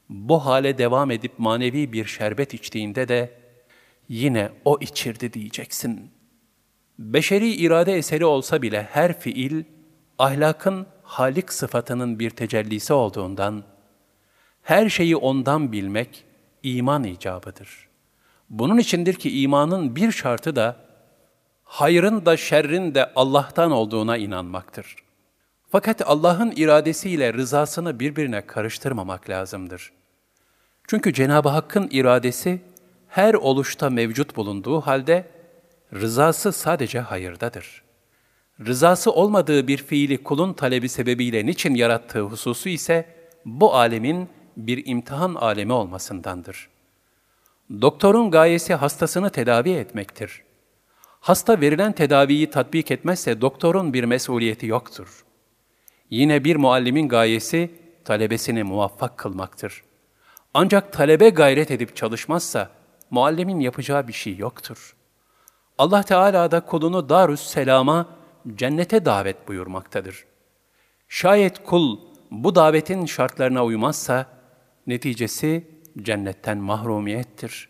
Bu 0.08 0.46
hale 0.46 0.78
devam 0.78 1.10
edip 1.10 1.38
manevi 1.38 1.92
bir 1.92 2.04
şerbet 2.04 2.54
içtiğinde 2.54 3.08
de 3.08 3.38
yine 4.08 4.50
O 4.64 4.78
içirdi 4.80 5.32
diyeceksin. 5.32 6.10
Beşeri 6.98 7.50
irade 7.50 7.92
eseri 7.92 8.24
olsa 8.24 8.62
bile 8.62 8.82
her 8.82 9.20
fiil, 9.20 9.64
ahlakın 10.18 10.86
halik 11.02 11.52
sıfatının 11.52 12.18
bir 12.18 12.30
tecellisi 12.30 12.92
olduğundan, 12.92 13.64
her 14.62 14.88
şeyi 14.88 15.16
ondan 15.16 15.72
bilmek 15.72 16.24
iman 16.62 17.04
icabıdır. 17.04 17.91
Bunun 18.50 18.78
içindir 18.78 19.14
ki 19.14 19.42
imanın 19.42 19.96
bir 19.96 20.12
şartı 20.12 20.56
da 20.56 20.76
hayrın 21.64 22.26
da 22.26 22.36
şerrin 22.36 22.94
de 22.94 23.12
Allah'tan 23.14 23.70
olduğuna 23.70 24.16
inanmaktır. 24.16 24.96
Fakat 25.70 26.02
Allah'ın 26.06 26.52
iradesiyle 26.56 27.34
rızasını 27.34 28.00
birbirine 28.00 28.46
karıştırmamak 28.46 29.30
lazımdır. 29.30 29.92
Çünkü 30.88 31.12
Cenab-ı 31.12 31.48
Hakk'ın 31.48 31.88
iradesi 31.90 32.60
her 33.08 33.34
oluşta 33.34 33.90
mevcut 33.90 34.36
bulunduğu 34.36 34.80
halde 34.80 35.26
rızası 35.94 36.52
sadece 36.52 37.00
hayırdadır. 37.00 37.82
Rızası 38.66 39.12
olmadığı 39.12 39.68
bir 39.68 39.78
fiili 39.78 40.22
kulun 40.22 40.52
talebi 40.52 40.88
sebebiyle 40.88 41.46
niçin 41.46 41.74
yarattığı 41.74 42.20
hususu 42.20 42.68
ise 42.68 43.06
bu 43.44 43.74
alemin 43.74 44.28
bir 44.56 44.86
imtihan 44.86 45.34
alemi 45.34 45.72
olmasındandır. 45.72 46.68
Doktorun 47.80 48.30
gayesi 48.30 48.74
hastasını 48.74 49.30
tedavi 49.30 49.70
etmektir. 49.70 50.42
Hasta 51.20 51.60
verilen 51.60 51.92
tedaviyi 51.92 52.50
tatbik 52.50 52.90
etmezse 52.90 53.40
doktorun 53.40 53.92
bir 53.92 54.04
mesuliyeti 54.04 54.66
yoktur. 54.66 55.24
Yine 56.10 56.44
bir 56.44 56.56
muallimin 56.56 57.08
gayesi 57.08 57.70
talebesini 58.04 58.62
muvaffak 58.62 59.18
kılmaktır. 59.18 59.82
Ancak 60.54 60.92
talebe 60.92 61.28
gayret 61.28 61.70
edip 61.70 61.96
çalışmazsa 61.96 62.70
muallimin 63.10 63.60
yapacağı 63.60 64.08
bir 64.08 64.12
şey 64.12 64.36
yoktur. 64.36 64.96
Allah 65.78 66.02
Teala 66.02 66.50
da 66.50 66.60
kulunu 66.60 67.08
Darüs 67.08 67.40
Selam'a, 67.40 68.06
cennete 68.54 69.04
davet 69.04 69.48
buyurmaktadır. 69.48 70.24
Şayet 71.08 71.64
kul 71.64 71.98
bu 72.30 72.54
davetin 72.54 73.06
şartlarına 73.06 73.64
uymazsa, 73.64 74.26
neticesi 74.86 75.71
cennetten 75.98 76.58
mahrumiyettir. 76.58 77.68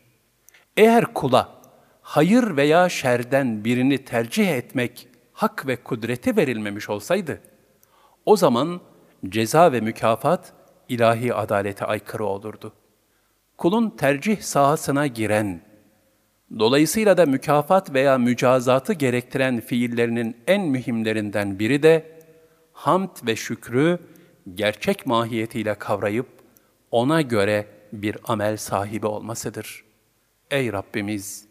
Eğer 0.76 1.04
kula 1.14 1.62
hayır 2.02 2.56
veya 2.56 2.88
şerden 2.88 3.64
birini 3.64 4.04
tercih 4.04 4.48
etmek 4.48 5.08
hak 5.32 5.66
ve 5.66 5.76
kudreti 5.76 6.36
verilmemiş 6.36 6.90
olsaydı, 6.90 7.40
o 8.26 8.36
zaman 8.36 8.80
ceza 9.28 9.72
ve 9.72 9.80
mükafat 9.80 10.52
ilahi 10.88 11.34
adalete 11.34 11.84
aykırı 11.84 12.24
olurdu. 12.24 12.72
Kulun 13.58 13.90
tercih 13.90 14.40
sahasına 14.40 15.06
giren, 15.06 15.60
dolayısıyla 16.58 17.16
da 17.16 17.26
mükafat 17.26 17.94
veya 17.94 18.18
mücazatı 18.18 18.92
gerektiren 18.92 19.60
fiillerinin 19.60 20.36
en 20.46 20.62
mühimlerinden 20.62 21.58
biri 21.58 21.82
de 21.82 22.20
hamd 22.72 23.26
ve 23.26 23.36
şükrü 23.36 23.98
gerçek 24.54 25.06
mahiyetiyle 25.06 25.74
kavrayıp 25.74 26.26
ona 26.90 27.22
göre 27.22 27.66
bir 27.92 28.16
amel 28.24 28.56
sahibi 28.56 29.06
olmasıdır. 29.06 29.84
Ey 30.50 30.72
Rabbimiz! 30.72 31.44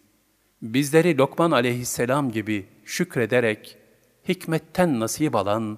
Bizleri 0.62 1.18
Lokman 1.18 1.52
aleyhisselam 1.52 2.32
gibi 2.32 2.66
şükrederek, 2.86 3.78
hikmetten 4.28 5.00
nasip 5.00 5.36
alan, 5.36 5.78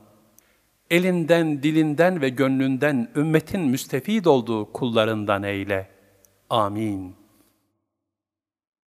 elinden, 0.89 1.63
dilinden 1.63 2.21
ve 2.21 2.29
gönlünden 2.29 3.11
ümmetin 3.15 3.61
müstefid 3.61 4.25
olduğu 4.25 4.73
kullarından 4.73 5.43
eyle. 5.43 5.89
Amin. 6.49 7.22